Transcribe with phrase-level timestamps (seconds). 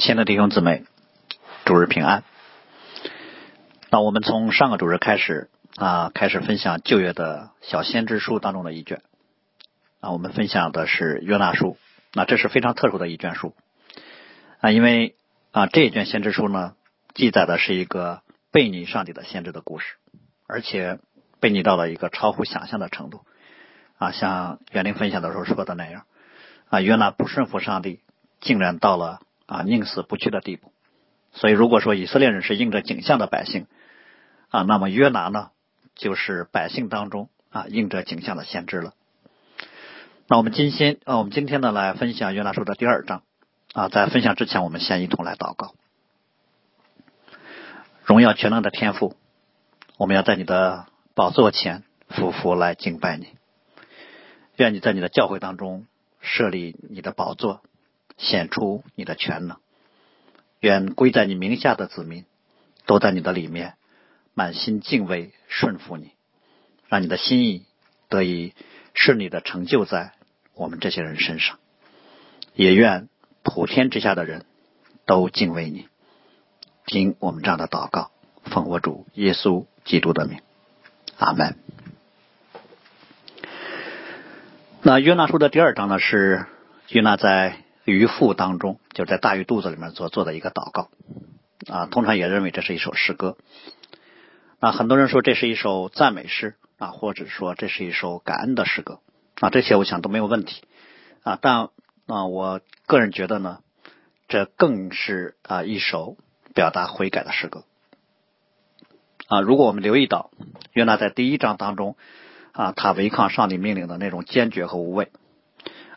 [0.00, 0.84] 亲爱的弟兄姊妹，
[1.66, 2.24] 主日平安。
[3.90, 9.02] 那我们从上个主日开始啊，开始分享旧约的小先知书当中的一卷
[10.00, 11.76] 啊，我们分享的是约拿书。
[12.14, 13.54] 那这是非常特殊的一卷书
[14.60, 15.16] 啊，因为
[15.50, 16.72] 啊这一卷先知书呢，
[17.12, 19.96] 记载的是一个背逆上帝的先知的故事，
[20.46, 20.98] 而且
[21.40, 23.26] 背逆到了一个超乎想象的程度
[23.98, 26.04] 啊，像袁林分享的时候说的那样
[26.70, 28.00] 啊，约拿不顺服上帝，
[28.40, 29.20] 竟然到了。
[29.50, 30.72] 啊，宁死不屈的地步。
[31.32, 33.66] 所以，如果说以色列人是应着景象的百姓
[34.48, 35.50] 啊，那么约拿呢，
[35.96, 38.94] 就是百姓当中啊应着景象的先知了。
[40.28, 43.24] 那我们今天啊，我们今天呢来分享约拿书的第二章
[43.72, 43.88] 啊。
[43.88, 45.74] 在分享之前，我们先一同来祷告。
[48.04, 49.16] 荣耀全能的天赋，
[49.98, 53.26] 我们要在你的宝座前匍匐来敬拜你。
[54.56, 55.86] 愿你在你的教会当中
[56.20, 57.62] 设立你的宝座。
[58.20, 59.56] 显出你的全能，
[60.60, 62.26] 愿归在你名下的子民
[62.84, 63.76] 都在你的里面
[64.34, 66.10] 满心敬畏顺服你，
[66.86, 67.64] 让你的心意
[68.10, 68.52] 得以
[68.92, 70.12] 顺利的成就在
[70.54, 71.58] 我们这些人身上。
[72.54, 73.08] 也愿
[73.42, 74.44] 普天之下的人
[75.06, 75.88] 都敬畏你，
[76.84, 78.10] 听我们这样的祷告，
[78.44, 80.42] 奉我主耶稣基督的名，
[81.16, 81.56] 阿门。
[84.82, 86.44] 那约拿书的第二章呢，是
[86.90, 87.64] 约拿在。
[87.84, 90.90] 鱼腹当中，就在大鱼肚子里面所做的一个祷告
[91.68, 93.36] 啊，通常也认为这是一首诗歌。
[94.60, 99.00] 那很多人说这是一首赞美诗啊，或者说这是一首感恩的诗歌
[99.40, 100.62] 啊，这些我想都没有问题
[101.22, 101.38] 啊。
[101.40, 101.70] 但
[102.06, 103.60] 啊，我个人觉得呢，
[104.28, 106.16] 这更是啊一首
[106.54, 107.64] 表达悔改的诗歌
[109.28, 109.40] 啊。
[109.40, 110.30] 如果我们留意到，
[110.72, 111.96] 约拿在第一章当中
[112.52, 115.10] 啊，他违抗上帝命令的那种坚决和无畏，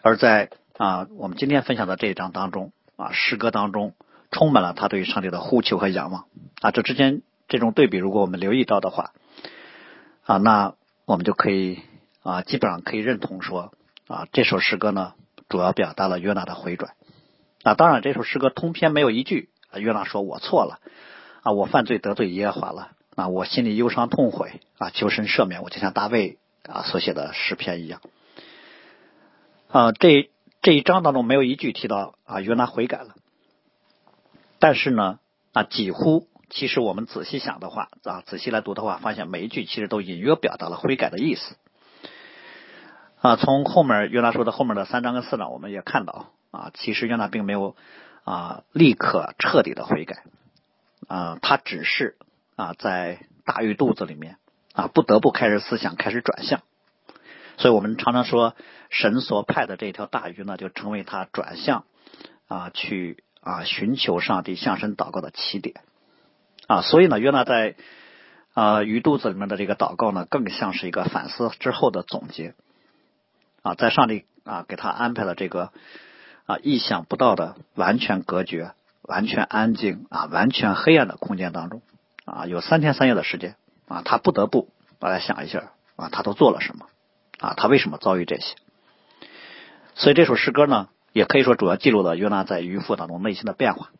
[0.02, 3.94] 而在啊，我们今天分享的这一章当中啊，诗歌当中
[4.32, 6.26] 充满了他对于上帝的呼求和仰望
[6.62, 6.72] 啊。
[6.72, 9.12] 这之间这种对比，如果我们留意到的话
[10.26, 10.74] 啊，那
[11.06, 11.80] 我们就可以
[12.24, 13.72] 啊，基本上可以认同说
[14.08, 15.14] 啊，这首诗歌呢，
[15.48, 16.94] 主要表达了约拿的回转
[17.62, 17.76] 啊。
[17.76, 20.80] 当然，这首诗歌通篇没有一句啊，约拿说我错了
[21.44, 28.02] 啊，我犯罪得罪耶和华了啊，我心里忧伤痛悔啊，求神赦免我，就像大卫啊所写的诗篇一样
[29.68, 30.32] 啊，这。
[30.64, 33.16] 这一章当中没有一句提到啊约拿悔改了，
[34.60, 35.20] 但是呢
[35.52, 41.58] 啊几乎其实我们仔细想的话啊仔细来读的话，发现每一句其实都隐约表达了悔改的意思
[43.20, 43.36] 啊。
[43.36, 47.76] 从后面约拿说的后面的三章跟四章，我们也看到啊，其实约拿并没有
[48.24, 50.24] 啊立刻彻底的悔改
[51.10, 52.16] 啊，他只是
[52.56, 54.38] 啊在大鱼肚子里面
[54.72, 56.62] 啊不得不开始思想，开始转向。
[57.58, 58.56] 所以我们常常说，
[58.90, 61.86] 神所派的这条大鱼呢，就成为他转向
[62.48, 65.82] 啊，去啊寻求上帝、向神祷告的起点
[66.68, 66.82] 啊。
[66.82, 67.76] 所以呢，约拿在
[68.54, 72.56] 啊鱼肚子里面的这个祷告呢，更像是一个反思之后的总结
[73.62, 73.76] 啊。
[73.76, 75.72] 在上帝啊给他安排了这个
[76.46, 78.72] 啊意想不到的完全隔绝、
[79.04, 81.82] 完全安静啊、完全黑暗的空间当中
[82.26, 83.56] 啊，有三天三夜的时间
[83.88, 86.88] 啊，他不得不来想一下啊，他都做了什么。
[87.40, 88.56] 啊，他为什么遭遇这些？
[89.96, 93.92] 所以这首诗歌呢，也可以说主要记录了约拿在渔夫当中内心的变化。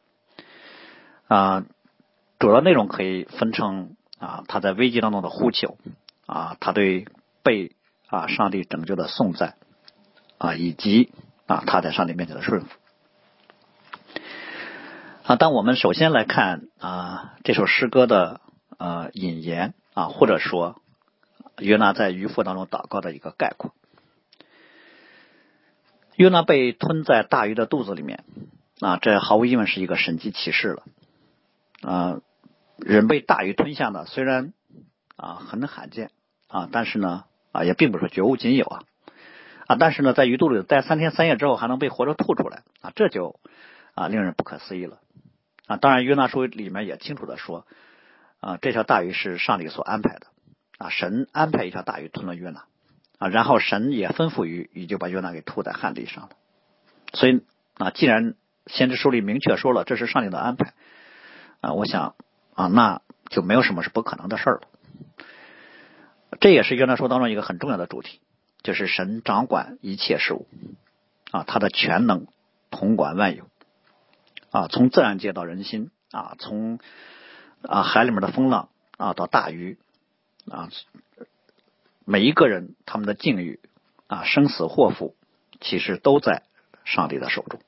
[1.28, 1.66] 啊，
[2.40, 5.78] 主要内容可以分成啊，他在危机当中的呼求
[6.26, 7.06] 啊，他对
[7.44, 7.76] 被
[8.08, 9.56] 啊上帝拯救的颂赞
[10.38, 11.12] 啊，以及
[11.46, 12.68] 啊他在上帝面前的顺服。
[15.26, 18.42] 啊，当我们首先来看啊这首诗歌的
[18.78, 20.82] 呃引言啊，或者说。
[21.60, 23.74] 约拿在渔夫当中祷告的一个概括。
[26.16, 28.24] 约拿被吞在大鱼的肚子里面
[28.80, 30.84] 啊，这毫无疑问是一个神迹奇事了
[31.82, 32.22] 啊！
[32.78, 34.54] 人被大鱼吞下呢，虽然
[35.16, 36.12] 啊很罕见
[36.48, 38.84] 啊，但是呢啊也并不是绝无仅有啊
[39.66, 39.76] 啊！
[39.80, 43.40] 但是呢，在鱼肚里待三天三夜之后，还能被活着吐出来啊，这就
[43.96, 45.00] 啊令人不可思议了
[45.66, 45.78] 啊！
[45.78, 47.66] 当然，约拿书里面也清楚的说
[48.40, 50.28] 啊，这条大鱼是上帝所安排的。
[50.78, 52.66] 啊，神安排一条大鱼吞了约拿
[53.20, 56.30] 啊，然后神也吩咐鱼，鱼就把约拿给吐在旱地上了。
[57.14, 57.42] 所以
[57.78, 58.36] 啊，既然
[58.68, 60.74] 先知书里明确说了这是上帝的安排
[61.62, 62.16] 啊，我想
[62.56, 64.62] 啊，那就没有什么是不可能的事儿了。
[66.40, 68.20] 这也是约拿书当中一个很重要的主题，
[68.64, 70.48] 就是神掌管一切事物
[71.32, 72.28] 啊，他的全能
[72.72, 73.48] 统管万有
[74.52, 76.80] 啊，从自然界到人心啊，从
[77.62, 79.78] 啊海里面的风浪啊到大鱼。
[80.50, 80.70] 啊，
[82.06, 83.60] 每一个人他们的境遇
[84.08, 85.16] 啊，生死祸福，
[85.62, 86.44] 其实都在
[86.84, 87.62] 上帝的手中。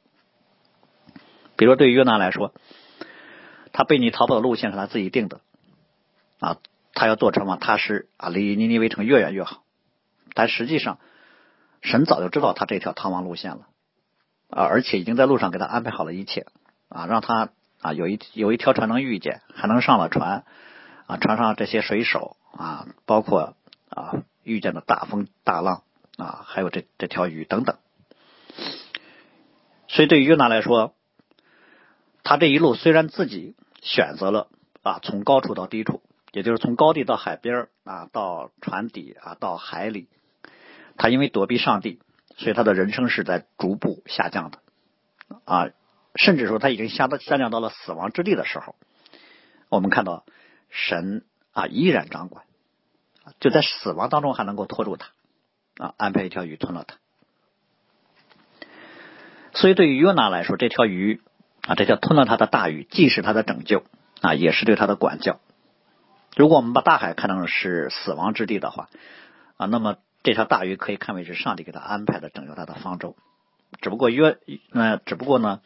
[1.56, 2.54] 比如对于约拿来说，
[3.72, 5.39] 他被你逃跑的路线是他自己定的
[6.39, 6.57] 啊，
[6.94, 9.63] 他要坐船往他是啊离尼尼微城越远越好。
[10.33, 11.00] 但实际上，
[11.81, 13.68] 神早就知道他这条逃亡路线了
[14.50, 16.45] 啊，而且已经在路上给他安排好了一切
[16.89, 20.44] 啊，让他啊有一有一条船能遇见，还能上了船
[21.07, 23.55] 啊，船上这些水手啊，包括
[23.89, 25.83] 啊遇见的大风大浪
[26.17, 27.77] 啊，还有这这条鱼等等。
[29.87, 30.93] 所以对于约拿来说，
[32.23, 34.47] 他这一路虽然自己选择了
[34.81, 40.07] 啊从高处到低处，也就是从高地到海边啊，到船底啊，到海里。
[40.97, 41.99] 他因为躲避上帝，
[42.37, 44.59] 所以他的人生是在逐步下降的
[45.43, 45.69] 啊，
[46.15, 48.75] 甚至说他已经下到下降到了死亡之地的时候，
[49.67, 50.25] 我们看到
[50.69, 51.25] 神
[51.55, 52.45] 啊依然掌管，
[53.39, 55.07] 就在死亡当中还能够拖住他
[55.83, 56.97] 啊，安排一条鱼吞了他。
[59.53, 61.19] 所以对于约拿来说，这条鱼
[61.63, 63.83] 啊，这条吞了他的大鱼，既是他的拯救
[64.21, 65.39] 啊，也是对他的管教。
[66.37, 68.89] 如果我们把大海看成是死亡之地的话
[69.57, 69.95] 啊，那么。
[70.23, 73.15] 这条大鱼可以看为是上帝给他安排的拯救他的方舟，
[73.79, 74.39] 只不过约
[74.71, 75.61] 呃，只不过呢，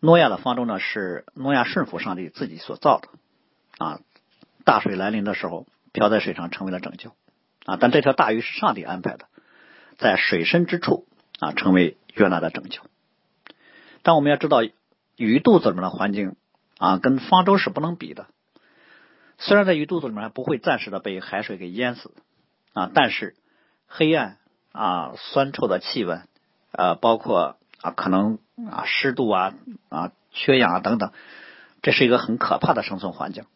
[0.00, 3.08] 诺亚的方舟呢是诺亚顺服上帝自己所造的
[3.78, 4.00] 啊。
[4.68, 7.12] 大水来临的时候，漂在水上成为了拯救
[7.64, 7.78] 啊。
[7.80, 9.28] 但这条大鱼是上帝安排的，
[9.96, 11.06] 在水深之处
[11.40, 12.82] 啊，成为约拿的拯救。
[14.02, 14.58] 但我们要知道，
[15.16, 16.36] 鱼肚子里面的环境
[16.76, 18.26] 啊，跟方舟是不能比的。
[19.38, 22.12] 虽然在鱼肚子里面不会暂时的被海水给淹死
[22.74, 23.34] 啊，但是。
[23.90, 24.36] 黑暗
[24.70, 26.28] 啊，酸臭的气温，
[26.72, 28.38] 啊，包括啊，可能
[28.70, 29.54] 啊，湿度啊，
[29.88, 31.10] 啊，缺氧啊等等，
[31.80, 33.46] 这是一个很可怕的生存环境。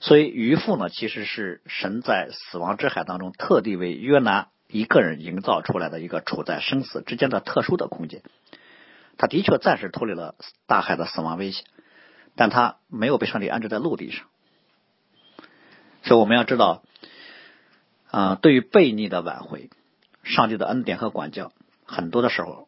[0.00, 8.22] 所以渔父呢，其实是神在死亡之海当中特地为约拿一个人营造出来的一个处在生死之间的特殊的空间。
[9.16, 10.34] 他的确暂时脱离了
[10.66, 11.64] 大海的死亡危险，
[12.36, 14.26] 但他没有被上帝安置在陆地上。
[16.04, 16.82] 所以我们要知道。
[18.10, 19.68] 啊，对于悖逆的挽回，
[20.24, 21.52] 上帝的恩典和管教，
[21.84, 22.66] 很多的时候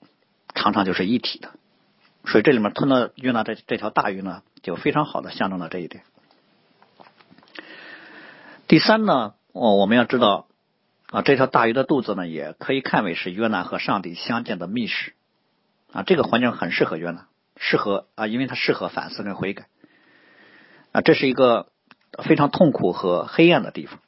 [0.55, 1.53] 常常就是一体的。
[2.27, 6.05] 所以这里面吞了约拿这这条大鱼呢，就非常好的象征了这一点。
[8.71, 10.47] 第三呢，哦，我们要知道
[11.09, 15.15] 啊，这条大鱼的肚子呢，也可以看为是约拿和上帝相见的密室
[15.91, 16.05] 啊。
[16.05, 17.27] 这个环境很适合约拿，
[17.57, 19.67] 适合啊，因为它适合反思跟悔改
[20.93, 21.01] 啊。
[21.01, 21.73] 这是一个
[22.23, 23.99] 非常痛苦和黑暗的地方。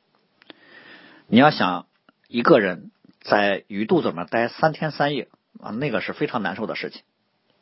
[1.26, 1.87] 你要想
[2.29, 5.29] 一个人在鱼肚子里面待三天三夜
[5.61, 7.03] 啊，那个是非常难受的事情。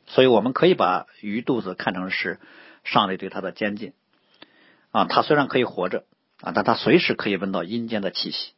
[0.04, 2.38] 所以我们可以把鱼肚子看成是
[2.84, 3.94] 上帝对他的监禁
[4.90, 5.06] 啊。
[5.06, 6.04] 他虽然可以活着
[6.40, 8.52] 啊，但他随时可以闻到阴间的气息。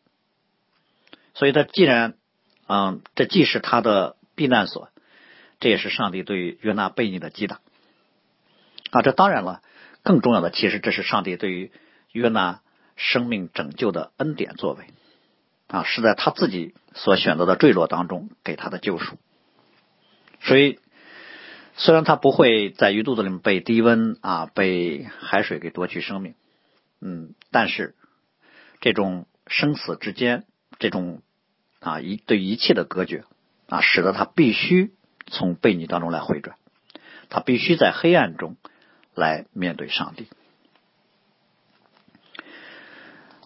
[1.35, 2.15] 所以他既然
[2.67, 4.91] 嗯，这既是他的避难所，
[5.61, 7.61] 这也是上帝对于约拿悖逆的击打
[8.91, 9.03] 啊。
[9.03, 9.63] 这当然了，
[10.03, 11.73] 更重要的其实这是上帝对于
[12.13, 12.61] 约拿
[12.97, 14.85] 生命拯救的恩典作为。
[15.69, 19.17] 啊，是在他自己所选择的坠落当中给他的救赎。
[20.43, 20.79] 所以，
[21.77, 26.35] 虽然他不会在鱼肚子里面被低温啊，被海水给夺去生命，
[27.03, 27.95] 嗯，但是
[28.81, 30.45] 这种生死之间，
[30.79, 31.21] 这种
[31.81, 33.25] 啊一对一切的隔绝
[33.69, 34.95] 啊，使得他必须
[35.27, 36.57] 从悖逆当中来回转，
[37.29, 38.57] 他必须在黑暗中
[39.15, 40.29] 来面对上帝。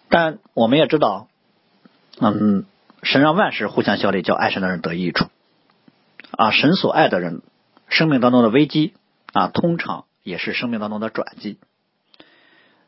[0.08, 1.28] 但我们也知道。
[2.18, 2.64] 嗯，
[3.02, 5.26] 神让万事互相效力，叫爱神的人得益处。
[6.30, 7.42] 啊，神所爱的人，
[7.88, 8.94] 生命当中的危机
[9.34, 11.58] 啊，通常也是生命当中的转机。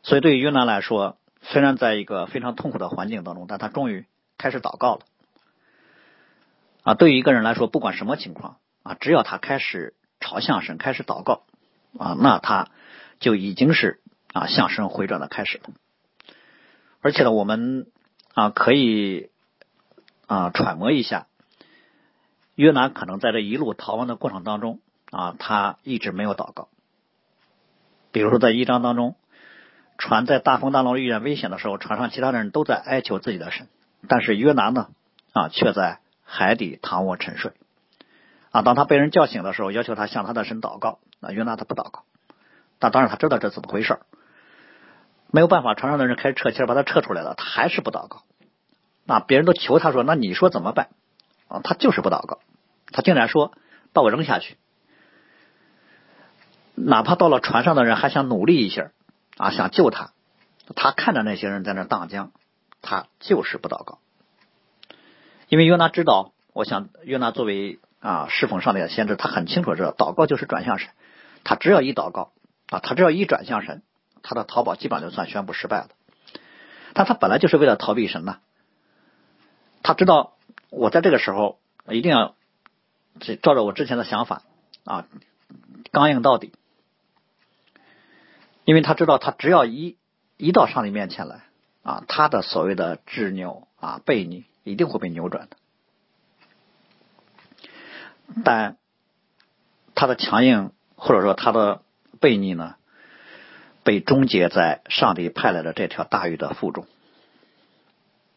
[0.08, 4.06] 所以，对于约拿来说，虽然在一个非常痛苦的环境当中，但他终于
[4.38, 5.00] 开始祷告了。
[6.82, 11.42] 啊，对于一个人来说，不管什么情况啊，只要他开始朝向神，开始祷告
[11.98, 12.68] 啊，那他
[13.20, 14.00] 就已经是
[14.32, 15.64] 啊向神回转的开始了。
[17.02, 17.86] 而且呢，我们。
[18.34, 19.30] 啊，可以
[20.28, 21.26] 啊，揣摩一下，
[22.54, 24.78] 约拿可能在这一路逃亡的过程当中
[25.10, 26.68] 啊，他一直没有祷告。
[28.12, 29.16] 比如说，在一章当中，
[29.98, 33.66] 船在大风大浪遇见危险的时候，船上其他的人都在哀求自己的神，
[34.08, 34.88] 但是约拿呢
[35.32, 37.52] 啊，却在海底躺卧沉睡。
[38.50, 42.04] 啊，当他被人叫醒的时候，要求他向他的神祷告，那约拿他不祷告。
[42.78, 43.98] 但当然他知道这怎么回事
[45.30, 48.22] 没有办法，船上的人开始撤气把他撤出来了，他还是不祷告。
[49.04, 50.88] 那别人都求他说：“那你说怎么办？”
[51.48, 52.38] 啊，他就是不祷告，
[52.92, 53.52] 他竟然说
[53.92, 54.56] ：“把我扔下去。”
[56.76, 58.92] 哪怕到了船上的人还想努力一下
[59.38, 60.12] 啊，想救他，
[60.76, 62.32] 他看着那些人在那荡江，
[62.82, 64.00] 他就是不祷告。
[65.48, 70.90] 因为约拿知道，我想约拿作为啊侍奉上帝的先知，他很清楚知道祷告就是转向神，
[71.44, 72.32] 他只要一祷告
[72.68, 73.82] 啊，他只要一转向神，
[74.22, 75.88] 他的逃跑基本上就算宣布失败了。
[76.92, 78.38] 但他本来就是为了逃避神呐，
[79.82, 80.34] 他知道
[80.68, 82.34] 我在这个时候一定要
[83.40, 84.42] 照着我之前的想法
[84.84, 85.06] 啊，
[85.92, 86.52] 刚硬到底，
[88.68, 89.96] 因为他知道他只要一
[90.36, 91.40] 一到上帝面前来
[91.82, 95.56] 啊，他的所谓的执拗啊悖逆一定会被扭转的。
[98.44, 98.76] 但
[99.94, 101.80] 他的强硬或者说他的
[102.20, 102.74] 悖逆呢，
[103.84, 106.86] 被终结在上帝派来的这条大鱼的腹中。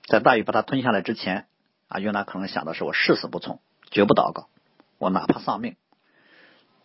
[0.05, 1.45] 在大鱼把他吞下来之前，
[1.89, 3.59] 啊，约拿可能想的是：我誓死不从，
[3.89, 4.47] 绝不祷告，
[4.97, 5.75] 我哪怕丧命，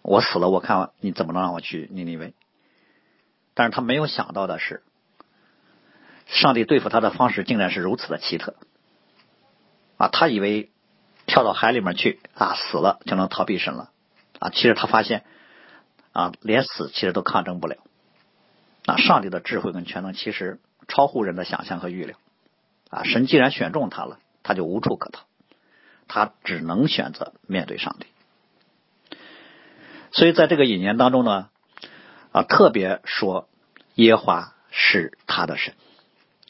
[0.03, 2.35] 我死了，我看你怎么能让我去尼尼微？
[3.57, 4.85] 但是他没有想到的是，
[6.27, 8.55] 上帝对付他的方式竟然是如此的奇特。
[9.97, 10.71] 啊，他以为。
[11.29, 13.91] 跳到海里面去啊，死了就能逃避神了
[14.39, 14.49] 啊！
[14.51, 15.25] 其实他发现
[16.13, 17.79] 啊，连死其实都抗争不了
[18.87, 18.97] 啊！
[18.97, 22.17] 上帝的智慧跟全能其实超乎人的想象和预料
[22.91, 23.03] 啊！
[23.03, 25.25] 神既然选中他了，他就无处可逃，
[26.07, 28.07] 他只能选择面对上帝。
[30.13, 31.49] 所以在这个引言当中呢，
[32.37, 33.49] 啊，特别说
[33.95, 35.73] 耶华是他的神，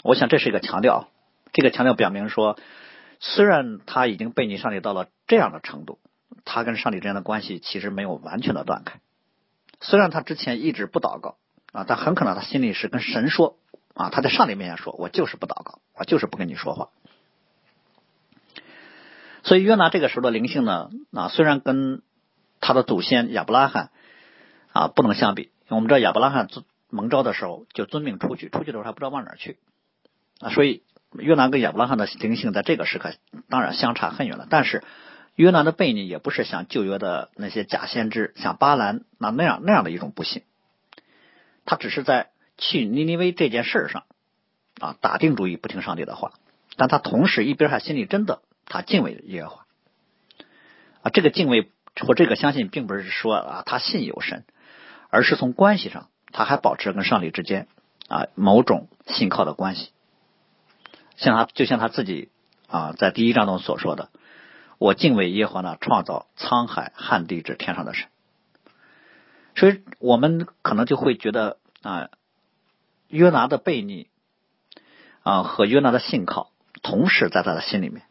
[0.02, 1.06] 我想这是一个强调，
[1.52, 2.58] 这个强调表明说。
[3.18, 5.98] 虽然他已经被你上帝到了这样的程度，
[6.44, 9.00] 他跟上帝之间的关系其实没有完全的断开。
[9.80, 11.38] 虽然他之前一直不祷告
[11.72, 13.56] 啊，但很可能他心里是跟神说
[13.94, 16.90] 啊，他在上帝面前说：“我就是不祷告，我就是不跟你说话。”
[19.44, 22.02] 所以约拿这个时候的灵性呢啊，虽然跟
[22.60, 23.90] 他的祖先亚伯拉罕
[24.74, 26.48] 啊不能相比，我们知道亚伯拉罕
[26.90, 29.58] 蒙召的时候就遵命出去，出去的时候还不知道往哪去
[30.40, 30.82] 啊，所以。
[31.12, 33.14] 约拿跟亚伯拉罕的灵性在这个时刻
[33.48, 34.82] 当然相差很远了，但是
[35.34, 40.42] 约拿的背逆也不是像旧约的那些假先知，像巴兰那那样那样的一种不幸，
[41.64, 44.04] 他只是在去尼尼微这件事上
[44.78, 46.32] 啊打定主意不听上帝的话，
[46.76, 49.66] 但他同时一边还心里真的他敬畏耶和华
[51.02, 51.70] 啊，这个敬畏
[52.06, 54.44] 或这个相信并不是说啊他信有神，
[55.10, 57.68] 而是从关系上他还保持跟上帝之间
[58.08, 59.90] 啊某种信靠的关系。
[61.16, 62.30] 像他，就像他自己
[62.68, 64.10] 啊，在第一章中所说的
[64.76, 68.08] ：“我敬畏耶和华创造沧海旱地之天上的神。”
[69.56, 72.10] 所以，我们可能就会觉得啊，
[73.08, 74.08] 约拿的悖逆
[75.22, 76.50] 啊和约拿的信靠
[76.82, 78.02] 同时在他的心里面，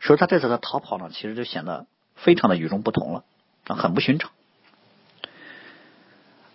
[0.00, 3.24] 所以他这次的逃跑呢，其实就显得非常的与众不同了
[3.66, 4.30] 啊，很不寻常。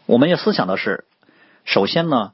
[0.09, 1.05] 我们要思想的是，
[1.65, 2.33] 首先呢，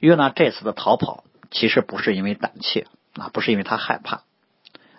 [0.00, 1.24] 约拿这次的逃跑。
[1.50, 4.22] 其实不是因为胆怯啊，不是因为他害怕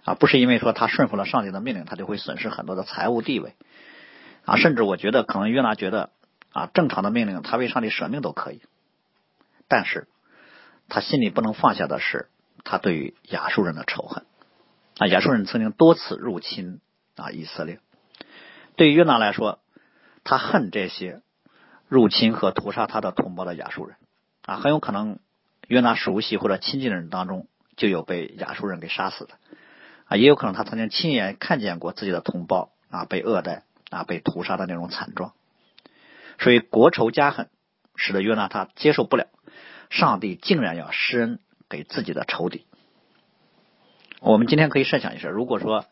[0.04, 3.56] 啊，不是因为说他顺服了上帝的命令，他就会损失很多的财务地位
[4.46, 6.12] 啊，甚至我觉得可能约拿觉得
[6.52, 8.62] 啊，正常的命令他为上帝舍命都可以，
[9.68, 10.08] 但是
[10.88, 12.30] 他心里不能放下的是
[12.64, 14.24] 他对于亚述人的仇恨
[15.00, 16.80] 啊，亚述人曾经多次入侵
[17.16, 17.80] 啊以色列，
[18.76, 19.58] 对于约拿来说，
[20.24, 21.23] 他恨这些
[21.94, 23.98] 入侵和屠杀他的同胞的亚述人
[24.46, 25.20] 啊，很有可能。
[25.70, 27.48] 约拿熟悉或者亲近的人当中，
[27.78, 29.36] 就有被亚述人给杀死的
[30.06, 35.32] 啊，也有可能他曾经亲眼看见过自己的同胞啊被恶待啊被屠杀的那种惨状，
[36.38, 37.48] 所以国仇家恨
[37.96, 39.28] 使得约拿他接受不了，
[39.90, 42.66] 上帝竟然要施恩给自己的仇敌。
[44.20, 45.86] 我们今天可以设想一下，如果说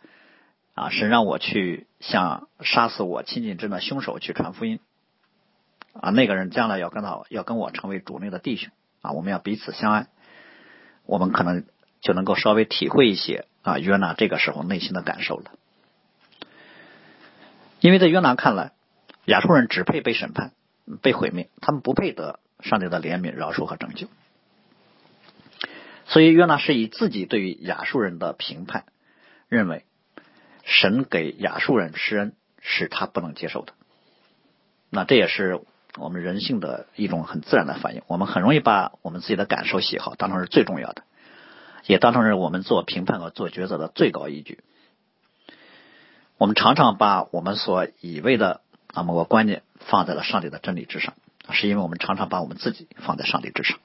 [0.74, 4.82] 啊神让我去向杀死我亲近之的凶手去传福音
[5.94, 8.72] 啊，那个人将来要跟到要跟我成为主内的弟兄。
[9.02, 10.08] 啊，我们要彼此相爱，
[11.08, 11.66] 我们可能
[12.02, 15.52] 就能够稍微体会一些啊约拿这个时候内心的感受了。
[17.80, 18.74] 因为在约拿看来，
[19.26, 20.52] 亚述人只配被审判、
[21.02, 24.08] 被毁灭，他们不配得上帝的怜悯、饶恕和拯救。
[26.06, 28.86] 所以约拿是以自己对于亚述人的评判，
[29.50, 29.84] 认为
[30.64, 33.74] 神给亚述人施恩是他不能接受的。
[34.92, 35.62] 那这也是。
[35.98, 41.04] 我们人性的一种很自然的反应，我们很容易把我们自己的感受、喜好当成是最重要的，
[41.86, 44.64] 也当成是我们做评判和做抉择的最高依据。
[46.38, 48.62] 我们常常把我们所以为的
[48.94, 51.14] 啊某个观念放在了上帝的真理之上，
[51.52, 53.78] 是因为我们常常把我们自己放在上帝之上。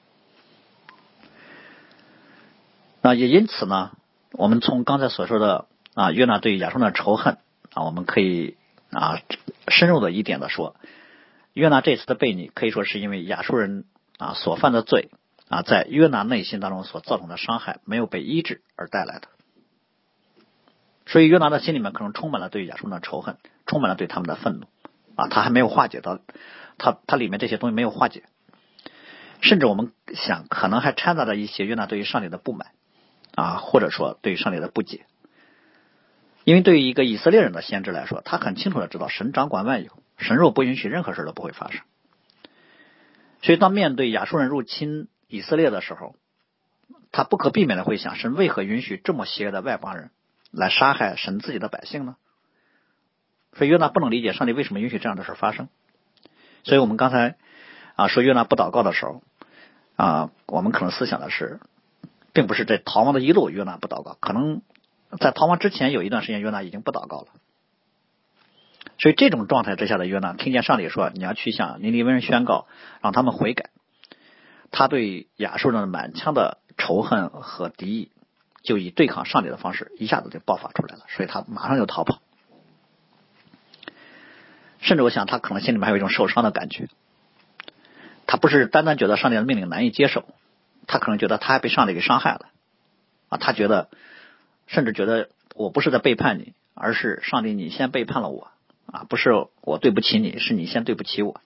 [3.01, 3.91] 那也因此呢，
[4.31, 7.37] 我们从刚才所说的啊约拿对亚述的仇恨
[7.73, 8.55] 啊，我们可以
[8.91, 9.19] 啊
[9.67, 10.75] 深入的一点的说。
[11.57, 13.85] 约拿这次的悖逆，可以说是因为亚述人
[14.19, 15.09] 啊所犯的罪
[15.49, 19.27] 啊，在约拿内心当中所造成的伤害没有被医治而带来的。
[21.07, 24.67] 所以约拿的心里面可能充满了对亚述人的仇恨，充满了对他们的愤怒
[25.15, 26.19] 啊，他还没有化解到，
[26.77, 28.25] 他他里面这些东西没有化解，
[29.41, 32.67] 甚至我们想可能还掺杂着一些约拿对于上帝的不满
[33.33, 35.07] 啊，或者说对于上帝的不解，
[36.43, 41.81] 因为对于一个以色列人的先知来说，他很清楚的知道神掌管万有，神若不允许，任何事都不会发生。
[43.41, 46.15] 所以当面对亚述人入侵以色列的时候，
[47.11, 50.09] 他不可避免的会想：神为何允许这么邪恶的外邦人？
[50.51, 52.15] 来杀害神自己的百姓呢？
[53.53, 55.67] 所以约拿不能理解上帝为什么允许这样的事发生。
[56.63, 57.35] 所以我们刚才
[57.95, 59.21] 啊说约拿不祷告的时候
[59.95, 61.59] 啊，我们可能思想的是，
[62.33, 64.61] 并不是在逃亡的一路约拿不祷告，可能
[65.19, 67.27] 在逃亡之前有一段时间约拿已经不祷告了。
[68.99, 72.67] 所以这种状态之下的约拿听见上帝说你要去向尼尼微人宣告，
[73.01, 73.69] 让他们悔改，
[74.71, 78.11] 他对亚述人的满腔的仇恨和敌意。
[78.63, 82.19] 就以对抗上帝的方式，一下子就爆发出来了，所以他马上就逃跑。
[84.81, 86.89] 甚至我想，他可能心里面还有一种受伤的感觉。
[88.25, 90.25] 他不是单单觉得上帝的命令难以接受，
[90.85, 92.49] 他可能觉得他还被上帝给伤害了
[93.29, 93.37] 啊！
[93.37, 93.87] 他觉得，
[94.65, 98.49] 甚至觉得我不是在背叛你，而是上帝你先背叛了我
[98.91, 99.05] 啊！
[99.07, 101.39] 不是我对不起你，是你先对不起我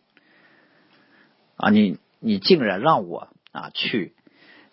[1.58, 1.70] 啊！
[1.70, 4.14] 你你竟然让我啊去。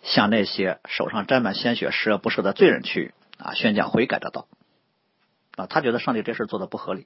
[0.01, 4.47] 向那些手上沾满鲜血、十恶不赦的罪人去啊宣讲悔改的道
[5.57, 7.05] 啊，他觉得上帝这事做的不合理，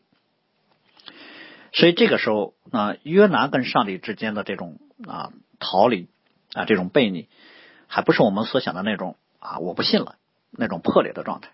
[1.71, 4.77] 所以这个时候啊，约拿跟上帝之间的这种
[5.07, 6.07] 啊逃离
[6.53, 7.29] 啊这种背逆，
[7.87, 10.17] 还不是我们所想的那种啊我不信了
[10.51, 11.49] 那种破裂的状态，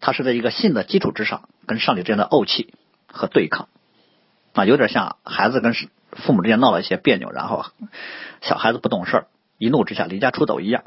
[0.00, 2.72] 他是在一个信的基础之上跟上帝之间的怄气
[3.12, 3.68] 和对抗
[4.52, 5.74] 啊，有点像孩子跟
[6.12, 7.64] 父母之间闹了一些别扭，然后
[8.40, 9.26] 小孩子不懂事儿。
[9.58, 10.84] 一怒之下离家出走一样。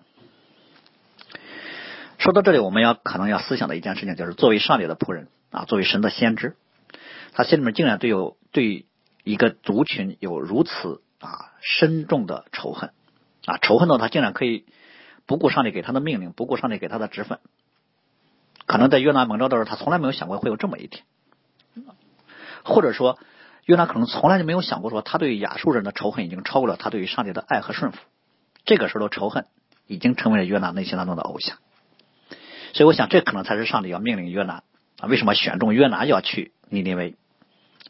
[2.18, 6.56] 说到这里，我们要可能要思想的一件事情，就是作为上帝的仆人啊，作为神的先知，
[7.34, 8.86] 他心里面竟然对有对
[9.24, 12.92] 一个族群有如此啊深重的仇恨
[13.46, 14.66] 啊，仇恨到他竟然可以
[15.25, 17.40] 不顾上帝给他的命令，不顾上帝给他的职分。
[18.66, 21.03] 可能在约拿蒙召的时候，他从来没有想过会有这么一天，
[22.64, 23.18] 或者说
[23.66, 27.98] 约拿可能从来就没有想过，说他对亚述人的仇恨已经超过了他对于上帝的爱和顺服。
[28.66, 29.46] 这个时候的仇恨
[29.88, 31.58] 已经成为了约拿内心当中的偶像，
[32.74, 34.64] 所以我想这可能才是上帝要命令约拿
[35.00, 37.16] 啊，为什么选中约拿要去尼尼微，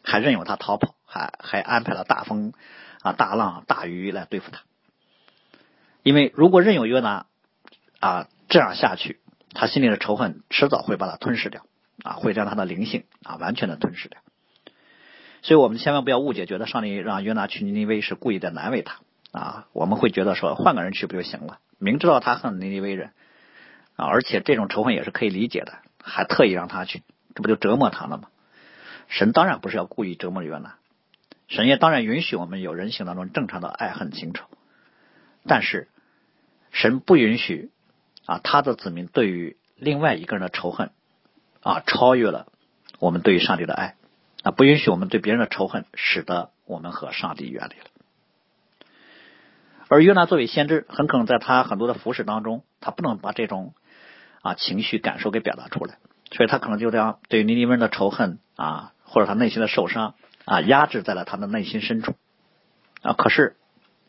[0.04, 2.54] 还任由他逃跑，还还安排了大风
[3.02, 4.62] 啊、大浪、大鱼来对付他，
[6.02, 7.28] 因为如果任由约拿
[8.00, 9.20] 啊这样下去，
[9.54, 11.68] 他心里的仇恨迟早会把他吞噬掉
[12.04, 14.22] 啊，会将他的灵性啊完全的吞噬掉，
[15.44, 19.02] 所以我们千万不要误解，觉得上帝让约拿去尼尼微是故意的难为他。
[19.32, 21.60] 啊，我们会觉得说换个人去不就行了？
[21.80, 23.12] 明知道他恨尼尼微人
[23.96, 27.02] 啊，而且这种仇恨也是可以理解的，还特意让他去，
[27.36, 28.30] 这不就折磨他了吗？
[29.08, 30.76] 神当然不是要故意折磨约拿，
[31.48, 34.46] 神也当然允许我们有人性当中正常的爱恨情仇，
[35.46, 35.90] 但是
[36.72, 37.72] 神不允许
[38.26, 40.92] 啊，他的子民对于另外一个人的仇恨
[41.62, 42.46] 啊，超越了
[43.00, 43.96] 我们对于上帝的爱
[44.44, 47.86] 啊，不允许我们对别人的仇恨使得我们和上帝远离了。
[49.88, 53.74] 而约拿作为先知，很可能在他很多的服饰当中，他不能把这种
[54.42, 55.98] 啊情绪感受给表达出来，
[56.32, 62.16] 所以他可能就这样对尼尼微人的仇恨啊，或者他内心的受伤啊，压制在了他的内心深处
[63.02, 63.14] 啊。
[63.14, 63.56] 可是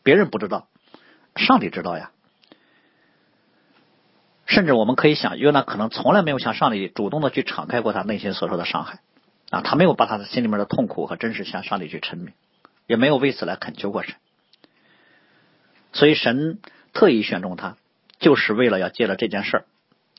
[0.03, 0.67] 别人不知道，
[1.35, 2.11] 上帝知道呀。
[4.47, 8.99] 甚至我们可以想，约拿可能从来没有向上帝主动的去敞开过他内心所受的伤害
[9.49, 12.33] 啊，他没有把他的心里面的痛苦和真实向上帝去陈明，
[12.87, 14.15] 也没有为此来恳求过神。
[15.93, 16.59] 所以神
[16.93, 17.77] 特意选中他，
[18.19, 19.65] 就是为了要借着这件事儿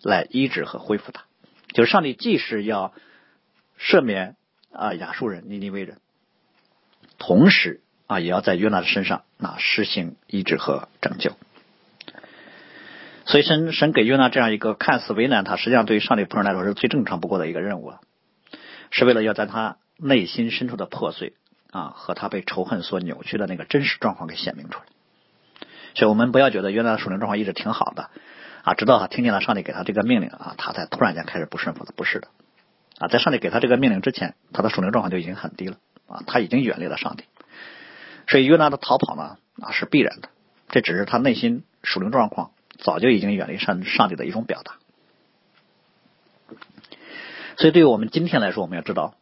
[0.03, 1.25] 来医治和恢复他。
[1.73, 2.95] 就是上帝既是要
[3.79, 4.37] 赦免
[4.73, 5.99] 啊亚述人、尼尼微人，
[7.19, 11.33] 同时啊也要在约拿的身上那实行医治和拯救。
[13.27, 18.01] 所以神神给约拿这样一个看似为难他，实际上对于上帝仆人来说是最正常不过的一个任务了，
[18.91, 21.35] 是为了要在他内心深处的破碎
[21.71, 24.85] 啊和他被仇恨所扭曲的那个真实状况给显明出来。
[25.95, 28.11] 所以我们不要觉得约拿的属灵状况一直挺好的
[28.63, 31.93] 啊，直到他听见了上帝给他这个命令啊，他才突然间开始不顺服了。
[31.97, 32.29] 不是的
[32.99, 37.25] 啊，在上帝给他这个命令之前，他的属灵状况就已经很低了啊，他已经远离了上帝。
[38.27, 40.29] 所以约拿的逃跑呢啊是必然的，
[40.69, 44.75] 这只是他内心属灵状况早就已经远离上上帝的一种表达。
[47.57, 49.15] 所以对于我们今天来说，我们要知道，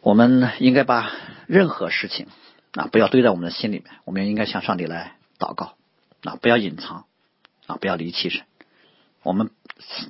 [0.00, 1.12] 我们应该把
[1.46, 2.26] 任何事情
[2.72, 5.16] 啊不要堆在我们的心里面，我们应该向上帝来。
[5.38, 5.74] 祷告
[6.22, 7.06] 啊，不要隐藏
[7.66, 8.44] 啊，不要离弃神。
[9.24, 9.50] 我们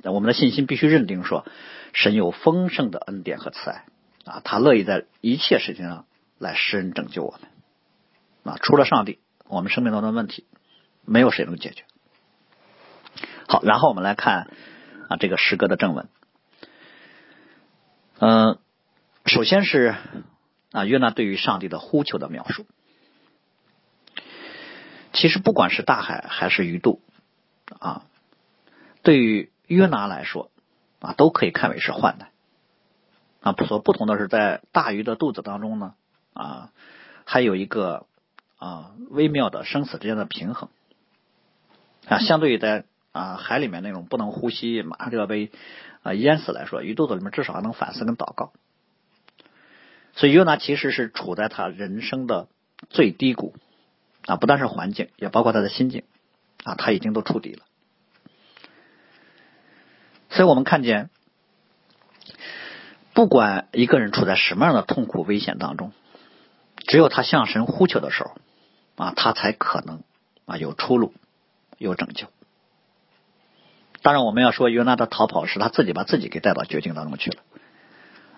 [0.03, 1.43] 我们的信心必须认定说，
[1.91, 3.85] 神有丰盛的恩典和慈爱
[4.23, 6.05] 啊，他乐意在一切事情上
[6.37, 8.59] 来施恩拯救我们啊。
[8.61, 10.45] 除了上帝，我们生命当中的问题
[11.03, 11.83] 没有谁能解决。
[13.47, 14.51] 好，然后我们来看
[15.09, 16.07] 啊这个诗歌的正文。
[18.25, 18.57] 嗯，
[19.25, 19.95] 首先是
[20.71, 22.65] 啊约拿对于上帝的呼求的描述。
[25.11, 27.01] 其实不管是大海还是鱼肚
[27.79, 28.05] 啊，
[29.01, 30.51] 对于约拿来说
[31.01, 32.29] 啊，都可以看为是患难
[33.41, 33.51] 啊。
[33.65, 35.93] 所不同的是，在大鱼的肚子当中呢
[36.31, 36.71] 啊，
[37.25, 38.05] 还有一个
[38.55, 40.69] 啊微妙的生死之间的平衡
[42.07, 42.19] 啊。
[42.19, 45.51] 相对于在啊海里面那种不能呼吸、马上就要被
[46.03, 48.53] 啊淹死来说，鱼肚子里面至少还能反思跟祷告。
[50.13, 52.47] 所以约拿其实是处在他人生的
[52.89, 53.55] 最低谷。
[54.25, 56.03] 啊，不但是环境，也包括他的心境
[56.63, 57.65] 啊，他已经都触底了。
[60.29, 61.09] 所以我们看见，
[63.13, 65.91] 不管一个人处在什么样的痛苦危险当中，
[66.87, 68.37] 只有他向神呼求的时候
[68.95, 70.03] 啊，他才可能
[70.45, 71.13] 啊有出路，
[71.77, 72.27] 有拯救。
[74.03, 77.37] 当然，我们要说约拿的逃跑是他自己把自己给带到绝境当中去了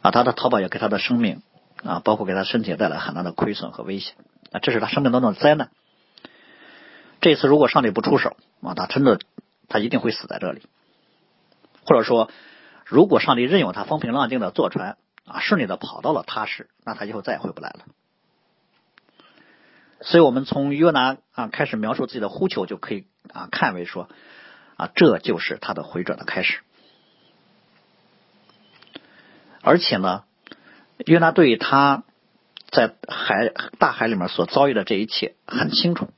[0.04, 1.41] 啊，他的逃跑也给他的生命
[1.84, 4.15] 啊，包括给他身体带来很大的亏损和危险。
[4.51, 5.71] 啊，这是他生命当中的灾难。
[7.19, 9.19] 这次如果上帝不出手啊，他真的
[9.67, 10.62] 他一定会死在这里。
[11.84, 12.30] 或者说，
[12.86, 17.80] 如果上帝任由他风平浪静的坐船啊，顺利的跑到了踏实，那他以后再也回不来了。
[20.01, 24.08] 所以我们从约拿啊开始描述自己的呼求，就可以啊看为说
[24.75, 26.59] 啊，这就是他的回转的开始。
[29.61, 30.23] 而且呢，
[31.05, 32.03] 约拿对他。
[32.71, 36.09] 在海大海里面所遭遇的这一切很清楚，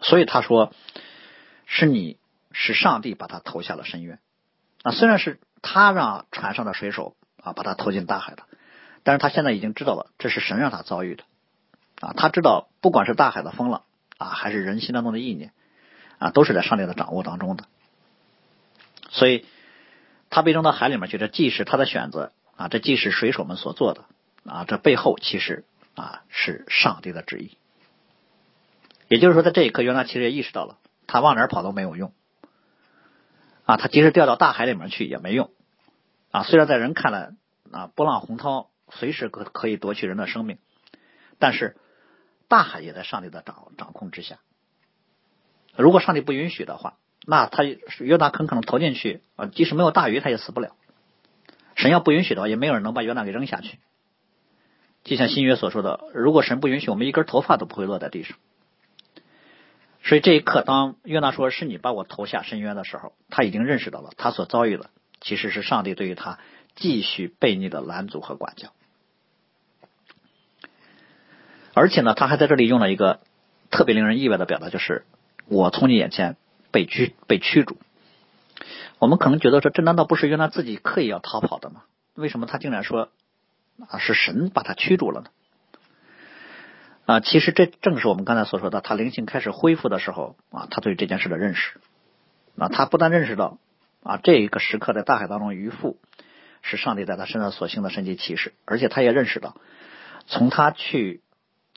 [0.00, 0.72] 所以他说
[1.66, 2.18] 是你
[2.52, 4.20] 是上帝把他投下了深渊
[4.84, 4.92] 啊。
[4.92, 8.44] 虽然是他让船上的水手啊把他投进大海的，
[9.02, 11.24] 但是他现在已经知道了这是神让他遭遇的
[12.00, 12.12] 啊。
[12.16, 13.82] 他知道不管是大海的风浪
[14.18, 15.52] 啊，还是人心当中的意念
[16.22, 17.64] 啊，都是在上帝的掌握当中的。
[19.10, 19.46] 所以
[20.30, 24.04] 他被扔到海里面去，这既是他的选择啊，这既是水手们所做的
[24.44, 25.64] 啊，这背后其实。
[25.94, 27.58] 啊，是上帝的旨意。
[29.08, 32.14] 也就是说，在这一刻，约拿其实也意识到了，他往哪儿跑都没有用。
[33.66, 35.50] 啊，他即使掉到大海里面去也没用。
[36.30, 37.32] 啊，虽然在人看来，
[37.70, 40.56] 啊，波浪洪涛随时可可以夺去人的生命，
[41.38, 41.76] 但是
[42.48, 44.38] 大海也在上帝的掌掌控之下。
[45.76, 46.94] 如果上帝不允许的话，
[47.26, 50.74] 那他约拿很可能投进去啊，即使没有大鱼，他也死不了。
[51.74, 53.78] 神要不允许的话，也没有人能把约拿给扔下去。
[55.04, 58.36] 就像新约所说的，如果神不允许，我们一根头发都不会落在地上。
[60.04, 66.38] 所以这一刻，当约拿说是你把我投下深渊的时候，他已经认识到了他所遭遇的其实是上帝对于他
[66.74, 68.72] 继续悖逆的拦阻和管教。
[71.72, 73.20] 而且呢，他还在这里用了一个
[73.70, 75.04] 特别令人意外的表达，就是
[75.52, 76.36] 我从你眼前
[76.70, 77.76] 被驱被驱逐。
[78.98, 81.82] 我们可能觉得说，这难道不是约拿自己刻意要逃跑的吗？
[82.14, 83.10] 为什么他竟然说？
[83.88, 85.30] 啊，是神把他驱逐了呢。
[87.04, 91.80] 啊，其实这正是我们刚才所说的，他灵性开始恢复的时候啊，他对这件事的认识。
[92.56, 93.58] 啊，他不但认识到
[94.02, 95.98] 啊，这一个时刻在大海当中渔父
[96.62, 99.56] 是上帝在他身上所行的神奇启示，而且他也认识到，
[100.26, 101.22] 从他去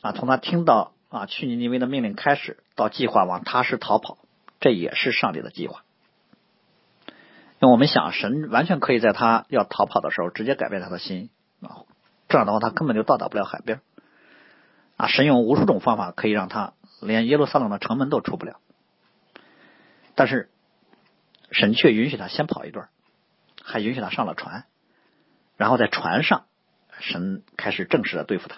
[0.02, 4.18] 啊，从他听到啊去尼尼微的命令开始，到计划往踏实逃跑，
[4.60, 5.84] 这也是上帝的计划。
[7.60, 11.30] 那我们想，神完全可以在他要逃跑的时候，直接改变他的心
[11.62, 11.88] 啊。
[12.28, 13.82] 这样的话，他根本就到达不了海边
[14.98, 15.08] 啊！
[15.08, 18.60] 神用无数种方法可以让他连耶路撒冷的城门都出不了，
[20.16, 20.50] 但是
[21.52, 22.90] 神却允许他先跑一段，
[23.62, 24.66] 还允许他上了船，
[25.56, 26.46] 然后在船上，
[27.00, 28.58] 神开始正式的对付他。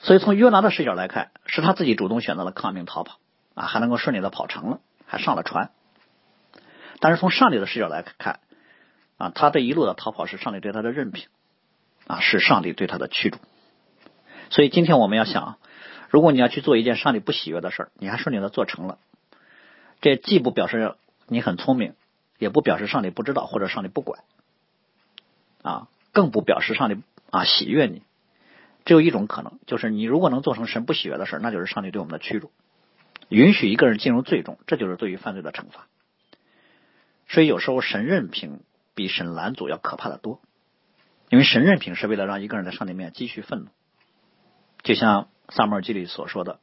[0.00, 3.18] 所以从约拿的视角来看，是他自己主动选择了抗命逃跑
[3.54, 5.70] 啊，还能够顺利的跑成了，还上了船。
[7.00, 8.40] 但是从上帝的视角来看。
[9.20, 11.28] 啊，他这一路的逃跑是上帝对他的任凭，
[12.06, 13.36] 啊，是上帝对他的驱逐。
[14.48, 15.58] 所以今天我们要想，
[16.08, 18.96] 如果你要去做一件上帝不喜悦的事儿，你还顺利的做成了，
[20.00, 20.94] 这既不表示
[21.26, 21.96] 你很聪明，
[22.38, 24.24] 也不表示上帝不知道或者上帝不管，
[25.60, 28.00] 啊，更不表示上帝啊喜悦你。
[28.84, 32.50] 只有一种可能，就是你如果能做成神不喜悦的事，那就是上帝对我们的屈辱，
[33.28, 35.86] 允许一个人进入最终，这就是对于犯罪的惩罚。
[37.28, 38.60] 所以有时候神任凭。
[38.92, 40.42] 比神拦阻要可怕的多，
[41.30, 43.66] 因为神任凭是为了让一个人在上帝面前继续愤怒，
[44.82, 46.58] 就像撒母耳记里所说的，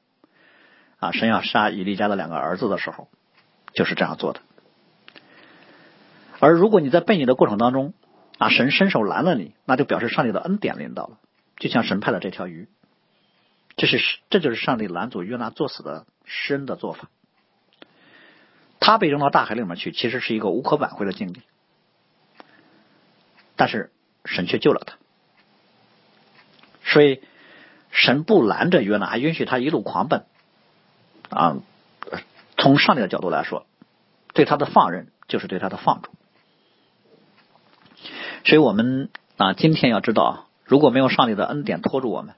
[1.00, 3.08] 啊，神要杀以利家的两个儿子的时候，
[3.74, 4.42] 就是这样做的。
[6.40, 7.94] 而如果你在背逆的过程当中
[8.38, 11.18] 啊，神伸手拦了你，那就表示上帝的恩典临到了，
[11.58, 12.68] 就像神派的这条鱼，
[13.76, 17.10] 这是这就是上帝拦阻约拿作死的施恩的做法。
[18.80, 21.42] 他被扔到大海里面去，其实是一个无可挽回的境地，
[23.56, 23.92] 但是
[24.24, 24.98] 神却救了他，
[26.84, 27.22] 所以
[27.92, 30.26] 神不拦着约拿，还允许他一路狂奔
[31.30, 31.58] 啊。
[32.60, 33.68] 从上帝的角度来说，
[34.34, 36.12] 对他的放任就是对他的放逐。
[38.46, 42.36] 所以我们啊，今天要知道，如果没有上帝的恩典拖住我们，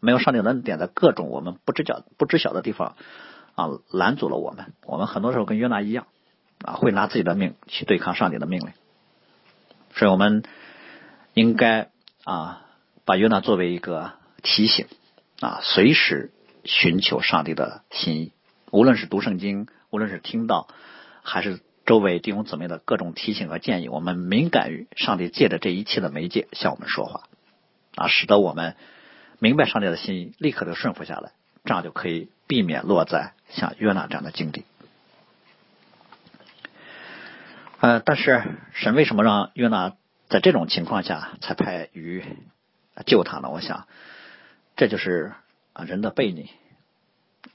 [0.00, 2.96] 没有上帝的恩典在各种我们不知晓、不知晓的地方
[3.54, 6.08] 啊拦阻了我们，我们很多时候跟约拿一样
[6.62, 8.72] 啊，会拿自己的命去对抗上帝的命令。
[9.94, 10.42] 所以我们
[11.32, 11.90] 应该
[12.24, 12.66] 啊，
[13.04, 14.12] 把约拿作为一个
[14.42, 14.86] 提醒
[15.40, 16.32] 啊，随时
[16.64, 18.32] 寻求上帝的心意，
[18.70, 20.68] 无论是读圣经，无论是听到，
[21.22, 21.60] 还是。
[21.86, 27.22] 周围弟兄姊妹的各种提醒和建议，我们敏感于上帝借着这一切的媒介向我们说话
[27.98, 28.76] 啊，使得我们
[29.38, 31.32] 明白上帝的心意，立刻就顺服下来，
[31.64, 34.64] 这样就可以避免落在像约拿这样的境地。
[37.80, 39.94] 呃，但是神为什么让约拿
[40.28, 42.24] 在这种情况下才派鱼
[43.06, 43.50] 救他呢？
[43.50, 43.86] 我想，
[44.76, 45.32] 这就是
[45.72, 46.50] 啊人的背逆，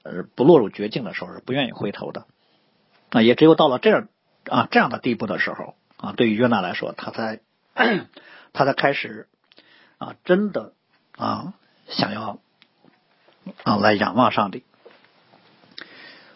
[0.04, 2.26] 呃，不落入绝境的时候是不愿意回头的。
[3.12, 4.08] 那也只有到了这样。
[4.50, 7.40] 啊，这样的地步的时候啊，对于约拿来说，他才
[8.52, 9.30] 他才开始
[9.98, 10.74] 啊，真的
[11.18, 11.54] 啊，
[11.88, 12.40] 想要
[13.64, 14.64] 啊来仰望上帝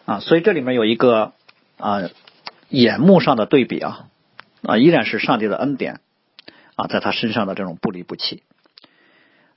[0.06, 1.32] 啊，所以这里面有一个
[1.76, 2.08] 啊
[2.68, 4.08] 眼目上的对比啊
[4.62, 6.00] 啊，依然是上帝的恩典
[6.76, 8.42] 啊，在他身上的这种不离不弃，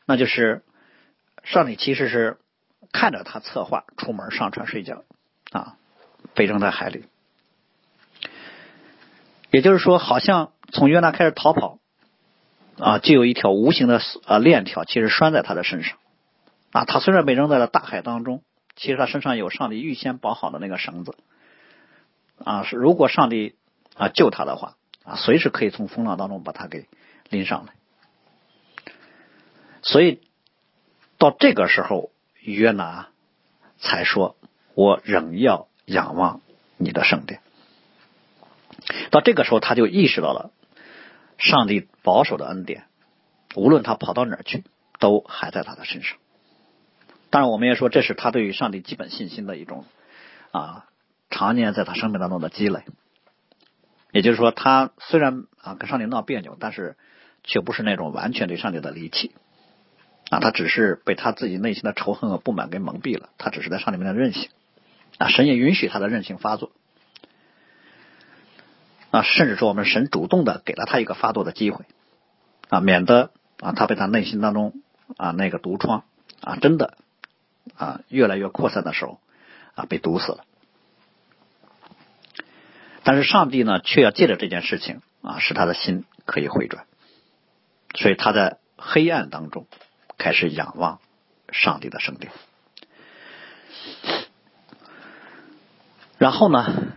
[0.06, 0.64] 那就是
[1.44, 2.38] 上帝其实是
[2.92, 5.04] 看着他策划出门上船睡觉
[5.52, 5.78] 啊，
[6.34, 7.06] 被扔在海里。
[9.52, 11.80] 也就是说，好像从约拿开始逃跑，
[12.82, 15.98] 啊，就有一条无形的啊链条，其实拴在他的身上。
[16.72, 18.42] 啊，他虽然被扔在了大海当中，
[18.76, 21.16] 其实他身上有上帝预先绑好的那个绳子。
[22.44, 23.56] 啊，是如果上帝
[23.96, 26.88] 啊救他的话，啊，随时可以从风浪当中把他给
[27.30, 27.74] 拎上来。
[29.84, 30.22] 所以
[31.20, 33.10] 到这个时候，约拿
[33.78, 34.36] 才说
[34.74, 36.42] ：“我仍要仰望
[36.78, 37.42] 你的圣殿。”
[39.12, 40.52] 到这个时候，他就意识到了
[41.42, 42.84] 上帝保守的恩典，
[43.56, 44.64] 无论他跑到哪儿去，
[45.00, 46.18] 都还在他的身上。
[47.32, 49.86] 当然，我们也说这是他对于上帝基本信心的一种
[50.52, 50.86] 啊，
[51.32, 52.84] 常年在他生命当中的积累。
[54.12, 56.96] 也就是说，他虽然啊跟上帝闹别扭，但是
[57.44, 59.32] 却不是那种完全对上帝的离弃
[60.30, 63.30] 啊，他只是被他自己内心的仇恨和不满给蒙蔽了。
[63.40, 64.50] 他只是在上帝面前任性
[65.18, 66.72] 啊，神也允许他的任性发作。
[69.12, 71.86] 啊，甚至说我们神主动的给了他一个发作的机会，
[72.70, 74.74] 啊，免得啊他被他内心当中
[75.18, 76.06] 啊那个毒疮
[76.40, 76.98] 啊真的
[77.76, 79.20] 啊越来越扩散的时候
[79.76, 80.46] 啊被毒死了。
[83.04, 86.86] 但是上帝呢，却要借着这件事情啊使他的心可以回转，
[87.96, 89.68] 所以他在黑暗当中
[90.18, 91.02] 开始仰望
[91.52, 92.32] 上帝的圣殿，
[96.18, 96.94] 然后呢？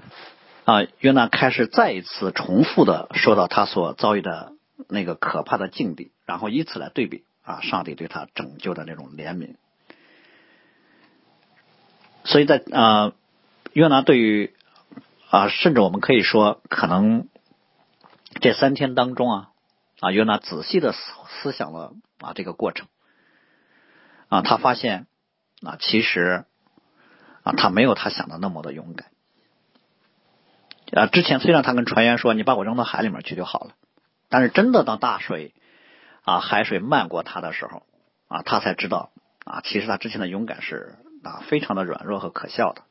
[0.64, 4.54] 啊，约拿开始再一次重复的说到他所遭遇的
[4.88, 9.56] 那个可怕的境地，然后以此来对比啊，上帝对他拯救的那种怜悯。
[12.24, 13.12] 所以在啊，
[13.74, 14.54] 约拿对于
[15.28, 17.28] 啊，甚至我们可以说，可能
[18.40, 19.50] 这三天当中啊，
[20.00, 20.98] 啊，约拿仔细的思
[21.28, 22.88] 思想了啊这个过程
[24.28, 25.06] 啊，他发现
[25.62, 26.46] 啊，其实
[27.42, 29.08] 啊，他没有他想的那么的勇敢。
[30.94, 33.70] 啊，之前虽然他跟船员说你把我扔到海里面去就好了，
[34.28, 35.52] 但是真的当大水
[36.22, 37.82] 啊海水漫过他的时候
[38.28, 39.10] 啊，他才知道
[39.44, 42.82] 啊，其实他之前的勇敢是啊非常的软弱和可笑的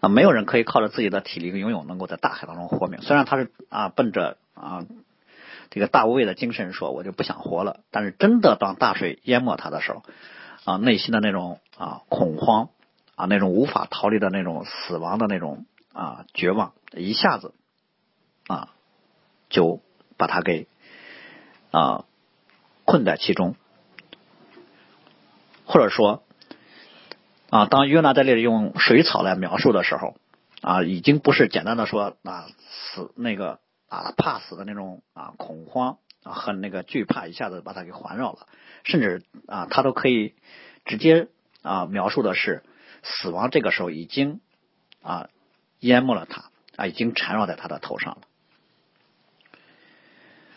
[0.00, 3.00] 啊，没有人可以靠着自己的体力和游泳能够在大海当中活命。
[3.00, 4.84] 虽然他是啊奔着啊
[5.70, 10.02] 这个大无畏的精神说，我就不想活了，但是真的当大水淹没他的时候
[10.66, 12.68] 啊，内心的那种啊恐慌
[13.14, 15.64] 啊那种无法逃离的那种死亡的那种。
[15.94, 17.54] 啊，绝望一下子
[18.48, 18.74] 啊，
[19.48, 19.80] 就
[20.16, 20.66] 把他给
[21.70, 22.04] 啊
[22.84, 23.54] 困在其中，
[25.64, 26.24] 或者说
[27.48, 30.16] 啊，当约拿在这里用水草来描述的时候
[30.62, 38.48] 啊，已经不是简单的说啊死那个啊怕死的那种啊恐慌啊和那个惧怕一下子把他给环绕了，
[38.82, 40.34] 甚至啊他都可以
[40.84, 41.28] 直接
[41.62, 42.64] 啊描述的是
[43.04, 44.40] 死亡这个时候已经
[45.00, 45.28] 啊。
[45.84, 46.44] 淹没了他
[46.76, 48.18] 啊，已经缠绕在他的头上了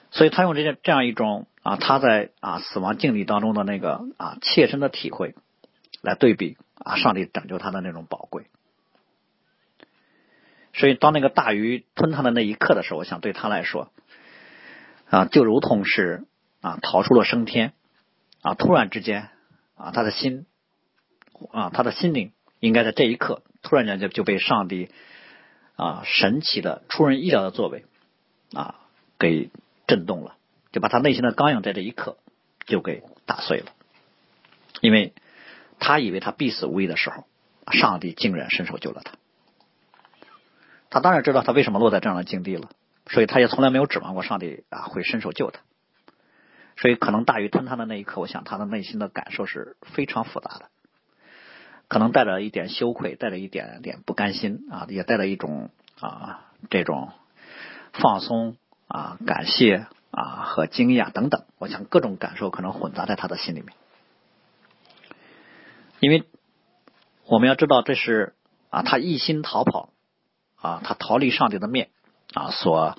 [0.10, 5.36] 所以他用这些这样一种啊，他在啊死亡境地当中的那个啊切身的体会，
[6.02, 8.48] 来对比啊上帝拯救他的那种宝贵。
[10.74, 13.92] 所以当那个大鱼吞他的那一刻的时候，我想对他来说
[15.10, 16.26] 啊，就如同是
[16.62, 17.74] 啊逃出了升天
[18.42, 19.30] 啊，突然之间
[19.76, 20.46] 啊他的心
[21.52, 24.90] 啊他的心灵应该在这一刻突然间就就被上帝
[25.78, 27.86] 啊神奇的出人意料的作为
[28.54, 28.76] 啊
[29.18, 29.50] 给。
[29.90, 30.36] 震动了，
[30.74, 32.18] 就把他内心的刚硬在这一刻
[32.66, 33.72] 就给打碎了，
[34.82, 35.14] 因为
[35.80, 37.26] 他以为他必死无疑的时候，
[37.72, 39.14] 上帝竟然伸手救了他。
[40.90, 42.70] 他当然知道他为什么落在这样的境地了，
[43.10, 45.62] 所以他也从来没有指望过上帝啊会伸手救他。
[46.76, 50.70] 所以可能大鱼吞他的那一刻，我想他的内心的感受是非常复杂的，
[51.88, 55.70] 可能带着一点羞愧，带着一点点不甘心啊，也带着一种
[56.00, 57.12] 啊这种
[57.94, 58.58] 放松。
[58.90, 63.74] 啊，感谢啊和惊讶等等，我想各种感受可能混杂在他的心里面，
[66.00, 66.24] 因为
[67.26, 68.34] 我们要知道这是
[68.70, 69.90] 啊他一心逃跑
[70.56, 71.90] 啊他逃离上帝的面
[72.34, 72.98] 啊所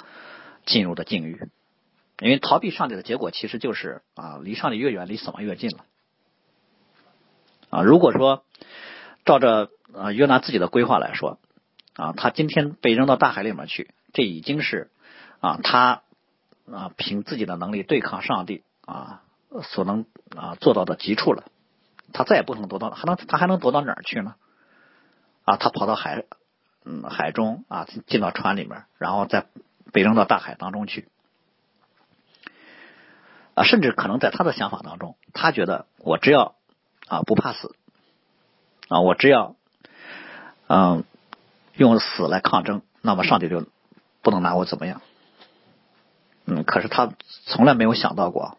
[0.66, 1.48] 进入的境遇，
[2.20, 5.86] 因为逃避上帝的结果其实就是啊离上帝越远离死亡越近了
[7.70, 8.44] 啊如果说
[9.24, 11.38] 照着啊约拿自己的规划来说
[11.94, 14.90] 啊他今天被扔到大海里面去，这已经是。
[15.40, 16.02] 啊，他
[16.68, 19.22] 啊，凭自己的能力对抗上帝啊，
[19.62, 20.04] 所能
[20.36, 21.44] 啊做到的极处了。
[22.12, 24.34] 他再也不能躲到，还能他还能躲到哪儿去呢？
[25.44, 26.24] 啊，他跑到海
[26.84, 29.46] 嗯海中啊，进到船里面，然后再
[29.92, 31.06] 被扔到大海当中去。
[33.54, 36.56] 啊，甚至可能在他的想法当中，他觉得我只要
[37.08, 37.74] 啊不怕死
[38.88, 39.56] 啊，我只要
[40.66, 41.04] 嗯
[41.74, 43.66] 用死来抗争，那么上帝就
[44.22, 45.00] 不能拿我怎么样。
[46.46, 47.12] 嗯，可是他
[47.46, 48.56] 从来没有想到过，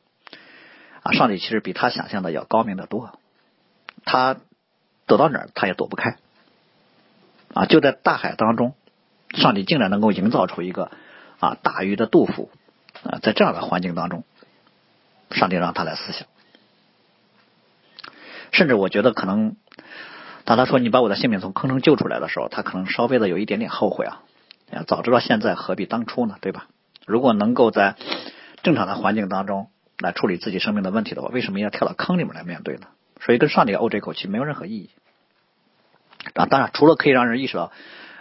[1.02, 3.18] 啊，上帝其实比他想象的要高明的多。
[4.06, 4.38] 他
[5.08, 6.18] 躲到哪儿，他也躲不开。
[7.54, 8.76] 啊，就在大海当中，
[9.34, 10.92] 上帝竟然能够营造出一个
[11.40, 12.52] 啊大鱼的杜甫
[13.04, 14.24] 啊，在这样的环境当中，
[15.32, 16.28] 上帝让他来思想。
[18.52, 19.56] 甚至我觉得可能，
[20.46, 24.24] 当他说你把我的性命从坑中救出来的时候，他可能稍微的有一点点后悔啊，
[24.88, 26.68] 早知道现在何必当初呢，对吧？
[27.06, 27.96] 如果能够在
[28.64, 32.88] 正常的环境当中来处理自己生命的问题的话，为什么要跳到坑里面来面对呢？
[33.22, 34.90] 所以跟上帝怄这口气没有任何意义。
[36.34, 37.72] 啊，当然，除了可以让人意识到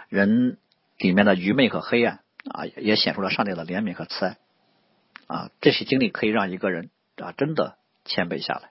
[0.07, 0.57] 人
[0.97, 4.37] 里面的愚昧和黑暗啊，也显出了上帝的怜悯和慈爱
[5.27, 8.69] 啊，这些经历可以让一个人啊真的谦卑下来。